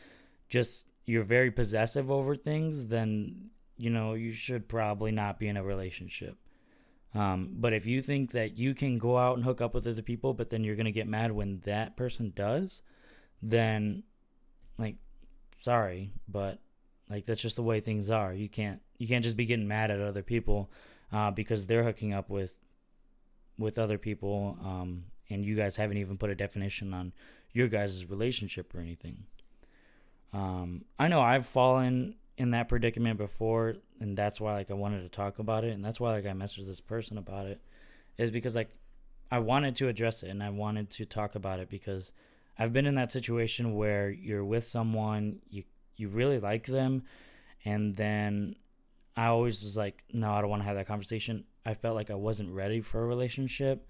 just 0.49 0.87
you're 1.07 1.25
very 1.25 1.51
possessive 1.51 2.11
over 2.11 2.37
things, 2.37 2.89
then 2.89 3.51
you 3.81 3.91
know 3.91 4.15
you 4.15 4.33
should 4.33 4.69
probably 4.69 5.11
not 5.11 5.39
be 5.39 5.49
in 5.49 5.57
a 5.57 5.63
relationship. 5.63 6.37
Um, 7.15 7.51
but 7.55 7.73
if 7.73 7.87
you 7.87 8.03
think 8.03 8.33
that 8.33 8.57
you 8.57 8.75
can 8.75 8.99
go 8.99 9.19
out 9.19 9.37
and 9.37 9.45
hook 9.45 9.61
up 9.61 9.75
with 9.75 9.87
other 9.87 10.03
people, 10.03 10.33
but 10.33 10.51
then 10.51 10.63
you're 10.63 10.77
gonna 10.77 10.91
get 10.91 11.09
mad 11.09 11.33
when 11.33 11.61
that 11.65 11.97
person 11.97 12.33
does, 12.35 12.83
then 13.43 14.05
like, 14.79 14.97
sorry, 15.61 16.13
but 16.29 16.61
like 17.09 17.27
that's 17.27 17.43
just 17.43 17.57
the 17.57 17.63
way 17.63 17.81
things 17.81 18.11
are. 18.11 18.33
You 18.33 18.49
can't 18.49 18.81
you 18.99 19.09
can't 19.09 19.25
just 19.25 19.37
be 19.37 19.47
getting 19.47 19.67
mad 19.67 19.91
at 19.91 20.01
other 20.01 20.23
people 20.23 20.71
uh, 21.13 21.31
because 21.31 21.67
they're 21.67 21.85
hooking 21.85 22.13
up 22.13 22.31
with 22.31 22.55
with 23.59 23.79
other 23.79 23.99
people, 23.99 24.57
um, 24.65 25.05
and 25.29 25.45
you 25.45 25.55
guys 25.55 25.77
haven't 25.77 25.99
even 25.99 26.17
put 26.17 26.31
a 26.31 26.35
definition 26.35 26.95
on 26.95 27.13
your 27.53 27.69
guys' 27.69 28.09
relationship 28.09 28.75
or 28.75 28.81
anything. 28.81 29.25
Um, 30.33 30.85
I 30.99 31.09
know 31.09 31.21
I've 31.21 31.47
fallen 31.47 32.15
in 32.41 32.53
that 32.53 32.71
predicament 32.71 33.19
before, 33.19 33.75
and 34.01 34.17
that's 34.17 34.41
why 34.41 34.55
like 34.55 34.71
I 34.71 34.75
wanted 34.75 35.03
to 35.03 35.11
talk 35.11 35.39
about 35.41 35.63
it, 35.63 35.75
and 35.75 35.85
that's 35.85 36.01
why 36.01 36.13
like 36.13 36.25
I 36.25 36.31
messaged 36.31 36.67
this 36.67 36.81
person 36.81 37.19
about 37.19 37.45
it, 37.45 37.61
is 38.17 38.31
because 38.31 38.57
like 38.57 38.71
I 39.31 39.41
wanted 39.41 39.77
to 39.77 39.89
address 39.89 40.23
it 40.23 40.31
and 40.31 40.43
I 40.43 40.49
wanted 40.49 40.89
to 40.93 41.05
talk 41.05 41.35
about 41.35 41.61
it 41.61 41.69
because 41.69 42.15
I've 42.59 42.73
been 42.73 42.87
in 42.87 42.95
that 42.95 43.13
situation 43.13 43.75
where 43.75 44.09
you're 44.09 44.45
with 44.45 44.65
someone 44.65 45.41
you 45.51 45.65
you 45.97 46.09
really 46.09 46.41
like 46.41 46.65
them, 46.65 47.03
and 47.67 47.95
then 47.95 48.57
I 49.19 49.27
always 49.27 49.63
was 49.63 49.77
like, 49.77 50.03
no, 50.11 50.33
I 50.33 50.41
don't 50.41 50.49
want 50.49 50.63
to 50.63 50.67
have 50.67 50.77
that 50.77 50.87
conversation. 50.87 51.45
I 51.67 51.75
felt 51.75 51.95
like 51.95 52.11
I 52.11 52.15
wasn't 52.15 52.55
ready 52.55 52.81
for 52.81 53.03
a 53.03 53.07
relationship. 53.07 53.87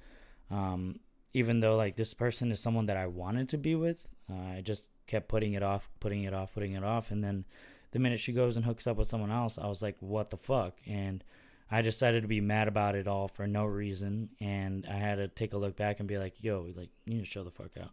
Um, 0.51 0.99
even 1.35 1.61
though 1.61 1.77
like 1.77 1.95
this 1.95 2.15
person 2.15 2.51
is 2.51 2.59
someone 2.59 2.87
that 2.87 2.97
I 2.97 3.07
wanted 3.07 3.49
to 3.51 3.59
be 3.59 3.77
with, 3.77 4.09
uh, 4.29 4.57
I 4.57 4.63
just 4.65 4.87
kept 5.07 5.29
putting 5.29 5.53
it 5.53 5.63
off, 5.63 5.89
putting 6.01 6.25
it 6.25 6.35
off, 6.35 6.53
putting 6.53 6.73
it 6.73 6.83
off. 6.83 7.13
And 7.13 7.23
then 7.23 7.45
the 7.93 7.99
minute 7.99 8.21
she 8.21 8.33
goes 8.33 8.57
and 8.57 8.65
hooks 8.65 8.87
up 8.87 8.97
with 8.97 9.09
someone 9.09 9.31
else, 9.31 9.59
I 9.59 9.67
was 9.67 9.83
like, 9.83 9.97
what 10.01 10.31
the 10.31 10.37
fuck? 10.37 10.79
And 10.87 11.25
I 11.71 11.83
decided 11.83 12.23
to 12.23 12.29
be 12.29 12.41
mad 12.41 12.69
about 12.69 12.95
it 12.95 13.07
all 13.07 13.29
for 13.29 13.47
no 13.47 13.65
reason. 13.65 14.31
And 14.41 14.87
I 14.89 14.95
had 14.95 15.17
to 15.17 15.29
take 15.29 15.53
a 15.53 15.59
look 15.59 15.77
back 15.77 16.01
and 16.01 16.09
be 16.09 16.19
like, 16.19 16.43
yo, 16.43 16.67
like, 16.77 16.91
you 17.05 17.15
need 17.15 17.25
to 17.25 17.31
show 17.31 17.45
the 17.45 17.51
fuck 17.51 17.73
out. 17.81 17.93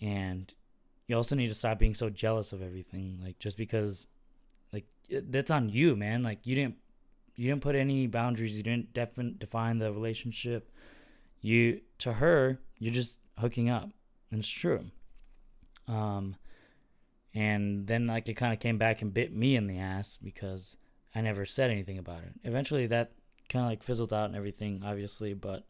And 0.00 0.52
you 1.06 1.16
also 1.16 1.36
need 1.36 1.48
to 1.48 1.54
stop 1.54 1.78
being 1.78 1.94
so 1.94 2.10
jealous 2.10 2.52
of 2.52 2.62
everything. 2.62 3.20
Like, 3.22 3.38
just 3.38 3.56
because 3.56 4.06
like 4.72 4.86
that's 5.08 5.50
on 5.50 5.68
you, 5.68 5.94
man. 5.96 6.22
Like 6.22 6.46
you 6.46 6.54
didn't 6.54 6.76
you 7.36 7.48
didn't 7.48 7.62
put 7.62 7.74
any 7.74 8.06
boundaries. 8.06 8.56
You 8.56 8.62
didn't 8.62 8.92
defin- 8.92 9.38
define 9.38 9.78
the 9.78 9.92
relationship. 9.92 10.70
You 11.40 11.80
to 11.98 12.14
her, 12.14 12.60
you're 12.78 12.94
just 12.94 13.18
hooking 13.38 13.68
up, 13.68 13.90
and 14.30 14.40
it's 14.40 14.48
true. 14.48 14.86
Um, 15.88 16.36
and 17.34 17.86
then 17.86 18.06
like 18.06 18.28
it 18.28 18.34
kind 18.34 18.52
of 18.52 18.60
came 18.60 18.78
back 18.78 19.02
and 19.02 19.14
bit 19.14 19.34
me 19.34 19.56
in 19.56 19.66
the 19.66 19.78
ass 19.78 20.18
because 20.22 20.76
I 21.14 21.20
never 21.20 21.44
said 21.44 21.70
anything 21.70 21.98
about 21.98 22.22
it. 22.22 22.32
Eventually, 22.44 22.86
that 22.86 23.12
kind 23.48 23.64
of 23.64 23.70
like 23.70 23.82
fizzled 23.82 24.12
out 24.12 24.26
and 24.26 24.36
everything, 24.36 24.82
obviously. 24.84 25.34
But 25.34 25.64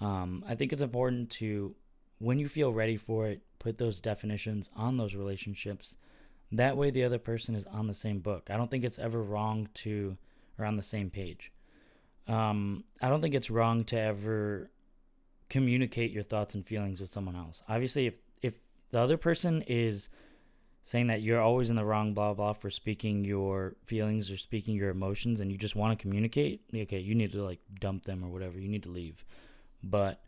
um, 0.00 0.44
I 0.48 0.54
think 0.54 0.72
it's 0.72 0.82
important 0.82 1.30
to 1.32 1.74
when 2.18 2.38
you 2.38 2.48
feel 2.48 2.72
ready 2.72 2.96
for 2.96 3.26
it, 3.26 3.42
put 3.58 3.78
those 3.78 4.00
definitions 4.00 4.68
on 4.76 4.96
those 4.96 5.14
relationships 5.14 5.96
that 6.52 6.76
way, 6.76 6.90
the 6.90 7.04
other 7.04 7.18
person 7.18 7.54
is 7.54 7.64
on 7.66 7.86
the 7.86 7.94
same 7.94 8.18
book. 8.18 8.48
I 8.50 8.56
don't 8.56 8.70
think 8.70 8.84
it's 8.84 8.98
ever 8.98 9.22
wrong 9.22 9.68
to, 9.74 10.16
or 10.58 10.64
on 10.64 10.76
the 10.76 10.82
same 10.82 11.10
page. 11.10 11.52
Um, 12.26 12.84
I 13.00 13.08
don't 13.08 13.22
think 13.22 13.34
it's 13.34 13.50
wrong 13.50 13.84
to 13.84 13.98
ever 13.98 14.70
communicate 15.48 16.10
your 16.10 16.22
thoughts 16.22 16.54
and 16.54 16.66
feelings 16.66 17.00
with 17.00 17.12
someone 17.12 17.36
else. 17.36 17.62
Obviously, 17.68 18.06
if 18.06 18.20
if 18.42 18.60
the 18.90 18.98
other 18.98 19.16
person 19.16 19.62
is 19.62 20.08
saying 20.82 21.08
that 21.08 21.22
you're 21.22 21.40
always 21.40 21.70
in 21.70 21.76
the 21.76 21.84
wrong, 21.84 22.14
blah, 22.14 22.34
blah, 22.34 22.52
for 22.52 22.70
speaking 22.70 23.24
your 23.24 23.76
feelings 23.84 24.30
or 24.30 24.36
speaking 24.36 24.74
your 24.74 24.90
emotions 24.90 25.40
and 25.40 25.52
you 25.52 25.58
just 25.58 25.76
want 25.76 25.96
to 25.96 26.02
communicate, 26.02 26.62
okay, 26.74 26.98
you 26.98 27.14
need 27.14 27.32
to 27.32 27.42
like 27.42 27.60
dump 27.78 28.04
them 28.04 28.24
or 28.24 28.28
whatever. 28.28 28.58
You 28.58 28.68
need 28.68 28.82
to 28.84 28.90
leave. 28.90 29.24
But 29.82 30.22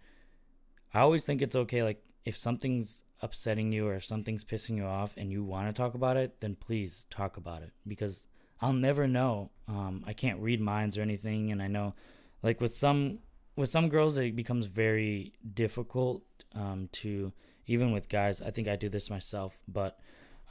I 0.94 1.00
always 1.00 1.24
think 1.24 1.42
it's 1.42 1.56
okay, 1.56 1.82
like, 1.82 2.02
if 2.24 2.36
something's 2.36 3.04
upsetting 3.20 3.72
you 3.72 3.88
or 3.88 3.94
if 3.94 4.04
something's 4.04 4.44
pissing 4.44 4.76
you 4.76 4.84
off 4.84 5.14
and 5.16 5.30
you 5.32 5.42
want 5.42 5.68
to 5.68 5.72
talk 5.72 5.94
about 5.94 6.16
it, 6.16 6.40
then 6.40 6.54
please 6.54 7.06
talk 7.10 7.36
about 7.36 7.62
it 7.62 7.72
because 7.86 8.26
I'll 8.60 8.72
never 8.72 9.08
know. 9.08 9.50
Um, 9.66 10.04
I 10.06 10.12
can't 10.12 10.40
read 10.40 10.60
minds 10.60 10.96
or 10.96 11.02
anything, 11.02 11.50
and 11.50 11.60
I 11.60 11.66
know, 11.66 11.94
like 12.42 12.60
with 12.60 12.76
some 12.76 13.18
with 13.56 13.70
some 13.70 13.88
girls, 13.88 14.18
it 14.18 14.36
becomes 14.36 14.66
very 14.66 15.32
difficult 15.54 16.22
um, 16.54 16.88
to 16.92 17.32
even 17.66 17.90
with 17.90 18.08
guys. 18.08 18.40
I 18.40 18.50
think 18.50 18.68
I 18.68 18.76
do 18.76 18.88
this 18.88 19.10
myself, 19.10 19.58
but 19.66 19.98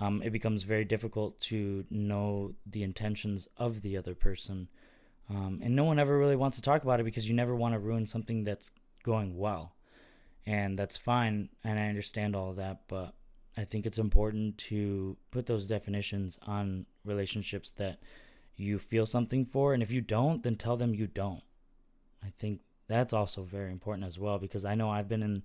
um, 0.01 0.23
it 0.23 0.31
becomes 0.31 0.63
very 0.63 0.83
difficult 0.83 1.39
to 1.39 1.85
know 1.91 2.53
the 2.65 2.81
intentions 2.81 3.47
of 3.55 3.83
the 3.83 3.95
other 3.95 4.15
person. 4.15 4.67
Um, 5.29 5.59
and 5.63 5.75
no 5.75 5.83
one 5.83 5.99
ever 5.99 6.17
really 6.17 6.35
wants 6.35 6.57
to 6.57 6.63
talk 6.63 6.81
about 6.81 6.99
it 6.99 7.03
because 7.03 7.29
you 7.29 7.35
never 7.35 7.55
want 7.55 7.75
to 7.75 7.79
ruin 7.79 8.07
something 8.07 8.43
that's 8.43 8.71
going 9.03 9.37
well. 9.37 9.75
And 10.43 10.77
that's 10.77 10.97
fine. 10.97 11.49
And 11.63 11.79
I 11.79 11.87
understand 11.87 12.35
all 12.35 12.49
of 12.49 12.55
that. 12.55 12.81
But 12.87 13.13
I 13.55 13.63
think 13.63 13.85
it's 13.85 13.99
important 13.99 14.57
to 14.57 15.17
put 15.29 15.45
those 15.45 15.67
definitions 15.67 16.39
on 16.47 16.87
relationships 17.05 17.69
that 17.71 17.99
you 18.55 18.79
feel 18.79 19.05
something 19.05 19.45
for. 19.45 19.71
And 19.71 19.83
if 19.83 19.91
you 19.91 20.01
don't, 20.01 20.41
then 20.41 20.55
tell 20.55 20.77
them 20.77 20.95
you 20.95 21.05
don't. 21.05 21.43
I 22.25 22.29
think 22.39 22.61
that's 22.87 23.13
also 23.13 23.43
very 23.43 23.71
important 23.71 24.07
as 24.07 24.17
well 24.17 24.39
because 24.39 24.65
I 24.65 24.73
know 24.73 24.89
I've 24.89 25.07
been 25.07 25.23
in 25.23 25.43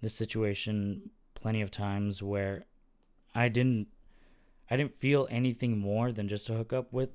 this 0.00 0.14
situation 0.14 1.10
plenty 1.34 1.62
of 1.62 1.72
times 1.72 2.22
where 2.22 2.64
I 3.34 3.48
didn't 3.48 3.88
I 4.70 4.76
didn't 4.76 4.98
feel 4.98 5.26
anything 5.30 5.78
more 5.78 6.12
than 6.12 6.28
just 6.28 6.46
to 6.48 6.54
hook 6.54 6.72
up 6.72 6.92
with 6.92 7.10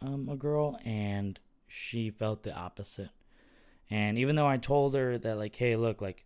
um, 0.00 0.28
a 0.28 0.36
girl, 0.36 0.78
and 0.84 1.38
she 1.66 2.10
felt 2.10 2.42
the 2.42 2.54
opposite. 2.54 3.10
And 3.90 4.18
even 4.18 4.34
though 4.36 4.46
I 4.46 4.56
told 4.56 4.94
her 4.94 5.18
that, 5.18 5.36
like, 5.36 5.54
hey, 5.54 5.76
look, 5.76 6.00
like, 6.00 6.24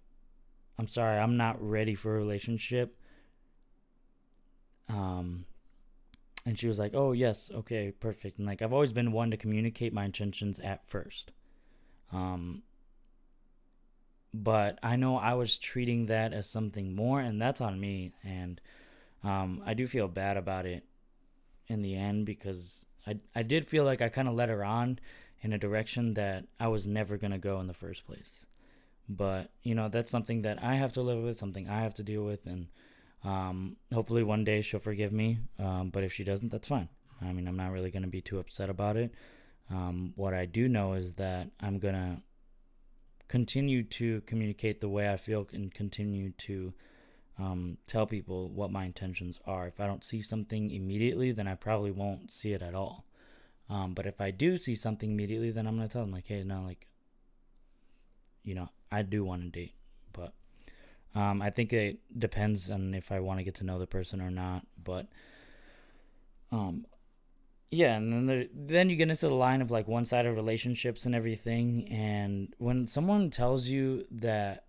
I'm 0.78 0.86
sorry, 0.86 1.18
I'm 1.18 1.36
not 1.36 1.60
ready 1.60 1.94
for 1.94 2.14
a 2.14 2.18
relationship. 2.18 2.96
Um, 4.88 5.44
and 6.46 6.58
she 6.58 6.68
was 6.68 6.78
like, 6.78 6.92
oh, 6.94 7.12
yes, 7.12 7.50
okay, 7.54 7.90
perfect. 7.90 8.38
And, 8.38 8.46
like, 8.46 8.62
I've 8.62 8.72
always 8.72 8.92
been 8.92 9.12
one 9.12 9.30
to 9.30 9.36
communicate 9.36 9.92
my 9.92 10.04
intentions 10.04 10.58
at 10.60 10.88
first. 10.88 11.32
Um, 12.12 12.62
but 14.32 14.78
I 14.82 14.96
know 14.96 15.16
I 15.16 15.34
was 15.34 15.58
treating 15.58 16.06
that 16.06 16.32
as 16.32 16.48
something 16.48 16.94
more, 16.94 17.20
and 17.20 17.42
that's 17.42 17.60
on 17.60 17.78
me. 17.78 18.12
And 18.24 18.60
um, 19.22 19.62
I 19.64 19.74
do 19.74 19.86
feel 19.86 20.08
bad 20.08 20.36
about 20.36 20.66
it 20.66 20.84
in 21.66 21.82
the 21.82 21.96
end 21.96 22.26
because 22.26 22.86
I 23.06 23.16
I 23.34 23.42
did 23.42 23.66
feel 23.66 23.84
like 23.84 24.02
I 24.02 24.08
kind 24.08 24.28
of 24.28 24.34
led 24.34 24.48
her 24.48 24.64
on 24.64 24.98
in 25.42 25.52
a 25.52 25.58
direction 25.58 26.14
that 26.14 26.44
I 26.58 26.68
was 26.68 26.86
never 26.86 27.16
gonna 27.16 27.38
go 27.38 27.60
in 27.60 27.66
the 27.66 27.74
first 27.74 28.06
place. 28.06 28.46
But 29.08 29.50
you 29.62 29.74
know 29.74 29.88
that's 29.88 30.10
something 30.10 30.42
that 30.42 30.62
I 30.62 30.76
have 30.76 30.92
to 30.94 31.02
live 31.02 31.22
with, 31.22 31.38
something 31.38 31.68
I 31.68 31.82
have 31.82 31.94
to 31.94 32.02
deal 32.02 32.24
with, 32.24 32.46
and 32.46 32.68
um, 33.24 33.76
hopefully 33.92 34.22
one 34.22 34.44
day 34.44 34.62
she'll 34.62 34.80
forgive 34.80 35.12
me. 35.12 35.38
Um, 35.58 35.90
but 35.90 36.04
if 36.04 36.12
she 36.12 36.24
doesn't, 36.24 36.50
that's 36.50 36.68
fine. 36.68 36.88
I 37.20 37.32
mean, 37.32 37.46
I'm 37.46 37.56
not 37.56 37.72
really 37.72 37.90
gonna 37.90 38.06
be 38.06 38.22
too 38.22 38.38
upset 38.38 38.70
about 38.70 38.96
it. 38.96 39.12
Um, 39.70 40.12
what 40.16 40.34
I 40.34 40.46
do 40.46 40.68
know 40.68 40.94
is 40.94 41.14
that 41.14 41.50
I'm 41.60 41.78
gonna 41.78 42.22
continue 43.28 43.84
to 43.84 44.22
communicate 44.22 44.80
the 44.80 44.88
way 44.88 45.10
I 45.12 45.16
feel 45.16 45.46
and 45.52 45.72
continue 45.72 46.30
to 46.38 46.74
um, 47.40 47.78
tell 47.86 48.06
people 48.06 48.48
what 48.48 48.70
my 48.70 48.84
intentions 48.84 49.40
are. 49.46 49.66
If 49.66 49.80
I 49.80 49.86
don't 49.86 50.04
see 50.04 50.20
something 50.20 50.70
immediately, 50.70 51.32
then 51.32 51.48
I 51.48 51.54
probably 51.54 51.90
won't 51.90 52.30
see 52.30 52.52
it 52.52 52.62
at 52.62 52.74
all. 52.74 53.06
Um, 53.68 53.94
but 53.94 54.06
if 54.06 54.20
I 54.20 54.30
do 54.30 54.56
see 54.56 54.74
something 54.74 55.10
immediately, 55.10 55.50
then 55.50 55.66
I'm 55.66 55.76
gonna 55.76 55.88
tell 55.88 56.02
them 56.02 56.12
like, 56.12 56.26
hey, 56.26 56.42
no, 56.42 56.62
like, 56.62 56.86
you 58.44 58.54
know, 58.54 58.68
I 58.92 59.02
do 59.02 59.24
want 59.24 59.42
to 59.42 59.48
date, 59.48 59.74
but 60.12 60.34
um, 61.14 61.40
I 61.40 61.50
think 61.50 61.72
it 61.72 62.00
depends 62.18 62.70
on 62.70 62.94
if 62.94 63.10
I 63.12 63.20
want 63.20 63.38
to 63.38 63.44
get 63.44 63.54
to 63.56 63.64
know 63.64 63.78
the 63.78 63.86
person 63.86 64.20
or 64.20 64.30
not. 64.30 64.66
But 64.82 65.06
um, 66.52 66.86
yeah, 67.70 67.96
and 67.96 68.12
then 68.12 68.26
there, 68.26 68.44
then 68.52 68.90
you 68.90 68.96
get 68.96 69.08
into 69.10 69.28
the 69.28 69.34
line 69.34 69.62
of 69.62 69.70
like 69.70 69.86
one-sided 69.86 70.32
relationships 70.32 71.06
and 71.06 71.14
everything. 71.14 71.88
And 71.88 72.54
when 72.58 72.86
someone 72.86 73.30
tells 73.30 73.68
you 73.68 74.06
that 74.10 74.64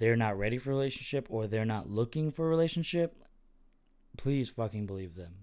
they're 0.00 0.16
not 0.16 0.38
ready 0.38 0.58
for 0.58 0.70
relationship 0.70 1.26
or 1.28 1.46
they're 1.46 1.64
not 1.64 1.90
looking 1.90 2.32
for 2.32 2.46
a 2.46 2.48
relationship, 2.48 3.22
please 4.16 4.48
fucking 4.48 4.86
believe 4.86 5.14
them. 5.14 5.34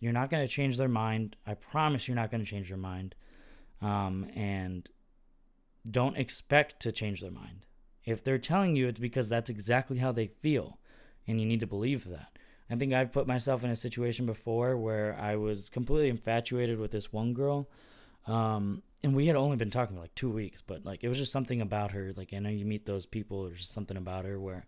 You're 0.00 0.12
not 0.12 0.30
going 0.30 0.46
to 0.46 0.52
change 0.52 0.78
their 0.78 0.88
mind. 0.88 1.36
I 1.46 1.54
promise 1.54 2.06
you're 2.06 2.14
not 2.14 2.30
going 2.30 2.42
to 2.42 2.48
change 2.48 2.68
their 2.68 2.78
mind. 2.78 3.14
Um, 3.82 4.30
and 4.34 4.88
don't 5.90 6.16
expect 6.16 6.80
to 6.82 6.92
change 6.92 7.20
their 7.20 7.30
mind. 7.30 7.66
If 8.04 8.22
they're 8.22 8.38
telling 8.38 8.76
you 8.76 8.86
it's 8.88 9.00
because 9.00 9.28
that's 9.28 9.50
exactly 9.50 9.98
how 9.98 10.12
they 10.12 10.28
feel, 10.28 10.78
and 11.26 11.40
you 11.40 11.46
need 11.46 11.60
to 11.60 11.66
believe 11.66 12.08
that. 12.08 12.38
I 12.70 12.76
think 12.76 12.92
I've 12.92 13.12
put 13.12 13.26
myself 13.26 13.64
in 13.64 13.70
a 13.70 13.76
situation 13.76 14.26
before 14.26 14.76
where 14.76 15.16
I 15.20 15.36
was 15.36 15.68
completely 15.68 16.08
infatuated 16.08 16.78
with 16.78 16.92
this 16.92 17.12
one 17.12 17.34
girl. 17.34 17.68
Um, 18.26 18.82
and 19.02 19.14
we 19.14 19.26
had 19.26 19.36
only 19.36 19.56
been 19.56 19.70
talking 19.70 19.96
for 19.96 20.02
like 20.02 20.14
two 20.14 20.30
weeks, 20.30 20.62
but 20.62 20.84
like 20.84 21.04
it 21.04 21.08
was 21.08 21.18
just 21.18 21.32
something 21.32 21.60
about 21.60 21.92
her. 21.92 22.12
Like 22.16 22.32
I 22.34 22.38
know 22.38 22.50
you 22.50 22.64
meet 22.64 22.86
those 22.86 23.06
people, 23.06 23.44
there's 23.44 23.60
just 23.60 23.72
something 23.72 23.96
about 23.96 24.24
her 24.24 24.38
where 24.38 24.66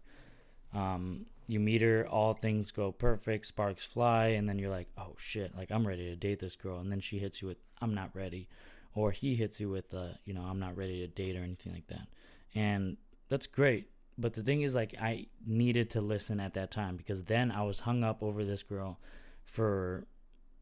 um, 0.75 1.27
you 1.47 1.61
meet 1.61 1.81
her, 1.81 2.07
all 2.07 2.35
things 2.35 2.71
go 2.71 2.93
perfect, 2.93 3.47
sparks 3.47 3.85
fly, 3.85 4.27
and 4.29 4.49
then 4.49 4.59
you're 4.59 4.71
like, 4.71 4.89
oh 4.99 5.15
shit, 5.19 5.57
like 5.57 5.71
I'm 5.71 5.87
ready 5.87 6.11
to 6.11 6.17
date 6.17 6.39
this 6.39 6.57
girl, 6.57 6.79
and 6.79 6.93
then 6.93 7.01
she 7.01 7.19
hits 7.19 7.41
you 7.41 7.49
with, 7.49 7.59
I'm 7.81 7.95
not 7.95 8.11
ready, 8.15 8.49
or 8.95 9.11
he 9.11 9.35
hits 9.35 9.59
you 9.59 9.71
with, 9.71 9.93
uh, 9.95 10.09
you 10.25 10.35
know, 10.35 10.43
I'm 10.43 10.61
not 10.61 10.77
ready 10.77 11.01
to 11.01 11.09
date 11.09 11.37
or 11.37 11.43
anything 11.43 11.73
like 11.73 11.87
that, 11.89 12.07
and 12.55 12.97
that's 13.29 13.47
great. 13.47 13.89
But 14.21 14.35
the 14.35 14.43
thing 14.43 14.63
is, 14.63 14.75
like, 14.75 14.97
I 15.01 15.27
needed 15.47 15.91
to 15.91 16.01
listen 16.01 16.41
at 16.41 16.55
that 16.55 16.73
time 16.73 16.97
because 16.97 17.23
then 17.23 17.53
I 17.53 17.63
was 17.63 17.79
hung 17.79 18.03
up 18.03 18.23
over 18.23 18.45
this 18.45 18.65
girl 18.65 18.99
for 19.45 20.07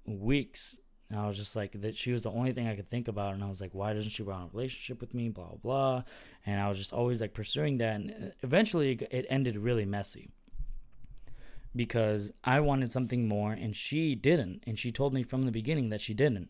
weeks 0.05 0.79
and 1.11 1.21
I 1.21 1.27
was 1.27 1.37
just 1.37 1.55
like 1.55 1.81
that 1.83 1.97
she 1.97 2.12
was 2.12 2.25
the 2.25 2.31
only 2.31 2.53
thing 2.53 2.66
I 2.66 2.75
could 2.75 2.88
think 2.88 3.07
about. 3.07 3.35
And 3.35 3.45
I 3.45 3.49
was 3.49 3.61
like 3.61 3.75
why 3.75 3.92
doesn't 3.92 4.11
she 4.11 4.23
want 4.23 4.51
a 4.53 4.57
relationship 4.57 5.01
with 5.01 5.14
me? 5.14 5.29
Blah 5.29 5.47
blah 5.47 5.59
blah. 5.62 6.03
And 6.45 6.61
I 6.61 6.69
was 6.69 6.79
just 6.79 6.92
always 6.92 7.21
like 7.21 7.35
pursuing 7.35 7.79
that. 7.79 7.97
And 7.97 8.33
eventually 8.42 8.92
it 9.11 9.27
ended 9.29 9.57
really 9.57 9.85
messy. 9.85 10.31
Because 11.75 12.33
I 12.42 12.61
wanted 12.61 12.90
something 12.90 13.29
more 13.29 13.53
and 13.53 13.77
she 13.77 14.14
didn't. 14.14 14.64
And 14.66 14.79
she 14.79 14.90
told 14.90 15.12
me 15.12 15.23
from 15.23 15.42
the 15.42 15.53
beginning 15.53 15.90
that 15.90 16.01
she 16.01 16.14
didn't. 16.14 16.49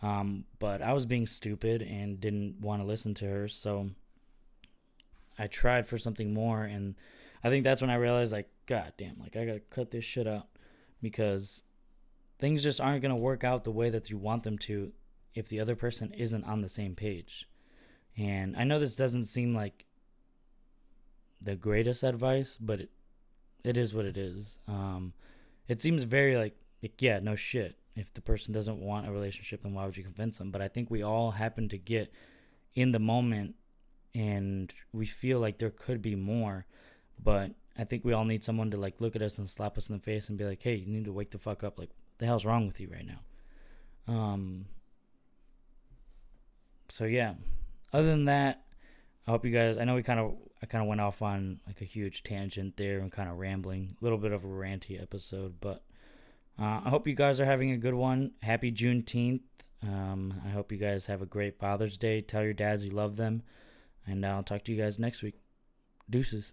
Um, 0.00 0.44
but 0.60 0.80
I 0.80 0.92
was 0.92 1.04
being 1.04 1.26
stupid 1.26 1.82
and 1.82 2.20
didn't 2.20 2.60
want 2.60 2.80
to 2.80 2.86
listen 2.86 3.12
to 3.14 3.26
her. 3.26 3.48
So 3.48 3.90
I 5.36 5.48
tried 5.48 5.88
for 5.88 5.98
something 5.98 6.32
more. 6.32 6.62
And 6.62 6.94
I 7.42 7.48
think 7.48 7.64
that's 7.64 7.80
when 7.80 7.90
I 7.90 7.96
realized 7.96 8.32
like 8.32 8.48
god 8.66 8.92
damn 8.98 9.18
like 9.18 9.34
I 9.34 9.46
got 9.46 9.54
to 9.54 9.60
cut 9.60 9.90
this 9.90 10.04
shit 10.04 10.28
out 10.28 10.46
because 11.00 11.62
things 12.38 12.62
just 12.62 12.80
aren't 12.80 13.02
going 13.02 13.14
to 13.14 13.20
work 13.20 13.44
out 13.44 13.64
the 13.64 13.70
way 13.70 13.90
that 13.90 14.10
you 14.10 14.18
want 14.18 14.42
them 14.42 14.58
to 14.58 14.92
if 15.34 15.48
the 15.48 15.60
other 15.60 15.76
person 15.76 16.12
isn't 16.12 16.44
on 16.44 16.62
the 16.62 16.68
same 16.68 16.94
page. 16.94 17.48
And 18.16 18.56
I 18.56 18.64
know 18.64 18.80
this 18.80 18.96
doesn't 18.96 19.26
seem 19.26 19.54
like 19.54 19.84
the 21.40 21.54
greatest 21.54 22.02
advice, 22.02 22.58
but 22.60 22.80
it, 22.80 22.90
it 23.64 23.76
is 23.76 23.94
what 23.94 24.04
it 24.04 24.16
is. 24.16 24.58
Um, 24.66 25.12
it 25.68 25.80
seems 25.80 26.04
very 26.04 26.36
like, 26.36 26.56
like, 26.82 27.00
yeah, 27.00 27.20
no 27.20 27.36
shit. 27.36 27.76
If 27.94 28.14
the 28.14 28.20
person 28.20 28.54
doesn't 28.54 28.80
want 28.80 29.08
a 29.08 29.12
relationship, 29.12 29.62
then 29.62 29.74
why 29.74 29.84
would 29.84 29.96
you 29.96 30.04
convince 30.04 30.38
them? 30.38 30.50
But 30.50 30.62
I 30.62 30.68
think 30.68 30.90
we 30.90 31.02
all 31.02 31.32
happen 31.32 31.68
to 31.68 31.78
get 31.78 32.12
in 32.74 32.92
the 32.92 33.00
moment 33.00 33.56
and 34.14 34.72
we 34.92 35.06
feel 35.06 35.40
like 35.40 35.58
there 35.58 35.70
could 35.70 36.00
be 36.00 36.14
more. 36.14 36.66
But 37.22 37.52
I 37.76 37.84
think 37.84 38.04
we 38.04 38.12
all 38.12 38.24
need 38.24 38.44
someone 38.44 38.70
to 38.70 38.76
like 38.76 39.00
look 39.00 39.16
at 39.16 39.22
us 39.22 39.38
and 39.38 39.48
slap 39.48 39.76
us 39.76 39.88
in 39.88 39.96
the 39.96 40.02
face 40.02 40.28
and 40.28 40.38
be 40.38 40.44
like, 40.44 40.62
hey, 40.62 40.74
you 40.76 40.86
need 40.86 41.04
to 41.04 41.12
wake 41.12 41.30
the 41.30 41.38
fuck 41.38 41.62
up. 41.62 41.78
Like, 41.78 41.90
the 42.18 42.26
hell's 42.26 42.44
wrong 42.44 42.66
with 42.66 42.80
you 42.80 42.88
right 42.92 43.06
now? 43.06 44.12
Um. 44.12 44.66
So 46.88 47.04
yeah. 47.04 47.34
Other 47.92 48.06
than 48.06 48.26
that, 48.26 48.64
I 49.26 49.30
hope 49.30 49.44
you 49.44 49.50
guys. 49.50 49.78
I 49.78 49.84
know 49.84 49.94
we 49.94 50.02
kind 50.02 50.20
of 50.20 50.34
I 50.62 50.66
kind 50.66 50.82
of 50.82 50.88
went 50.88 51.00
off 51.00 51.22
on 51.22 51.60
like 51.66 51.80
a 51.80 51.84
huge 51.84 52.22
tangent 52.22 52.76
there 52.76 52.98
and 52.98 53.12
kind 53.12 53.28
of 53.28 53.38
rambling, 53.38 53.96
a 54.00 54.04
little 54.04 54.18
bit 54.18 54.32
of 54.32 54.44
a 54.44 54.48
ranty 54.48 55.00
episode, 55.00 55.60
but 55.60 55.82
uh, 56.60 56.80
I 56.84 56.88
hope 56.88 57.06
you 57.06 57.14
guys 57.14 57.40
are 57.40 57.44
having 57.44 57.70
a 57.70 57.76
good 57.76 57.94
one. 57.94 58.32
Happy 58.42 58.72
Juneteenth. 58.72 59.42
Um, 59.82 60.34
I 60.44 60.48
hope 60.48 60.72
you 60.72 60.78
guys 60.78 61.06
have 61.06 61.22
a 61.22 61.26
great 61.26 61.58
Father's 61.58 61.96
Day. 61.96 62.20
Tell 62.20 62.42
your 62.42 62.52
dads 62.52 62.84
you 62.84 62.90
love 62.90 63.16
them, 63.16 63.42
and 64.06 64.26
I'll 64.26 64.42
talk 64.42 64.64
to 64.64 64.72
you 64.72 64.82
guys 64.82 64.98
next 64.98 65.22
week. 65.22 65.36
Deuces. 66.10 66.52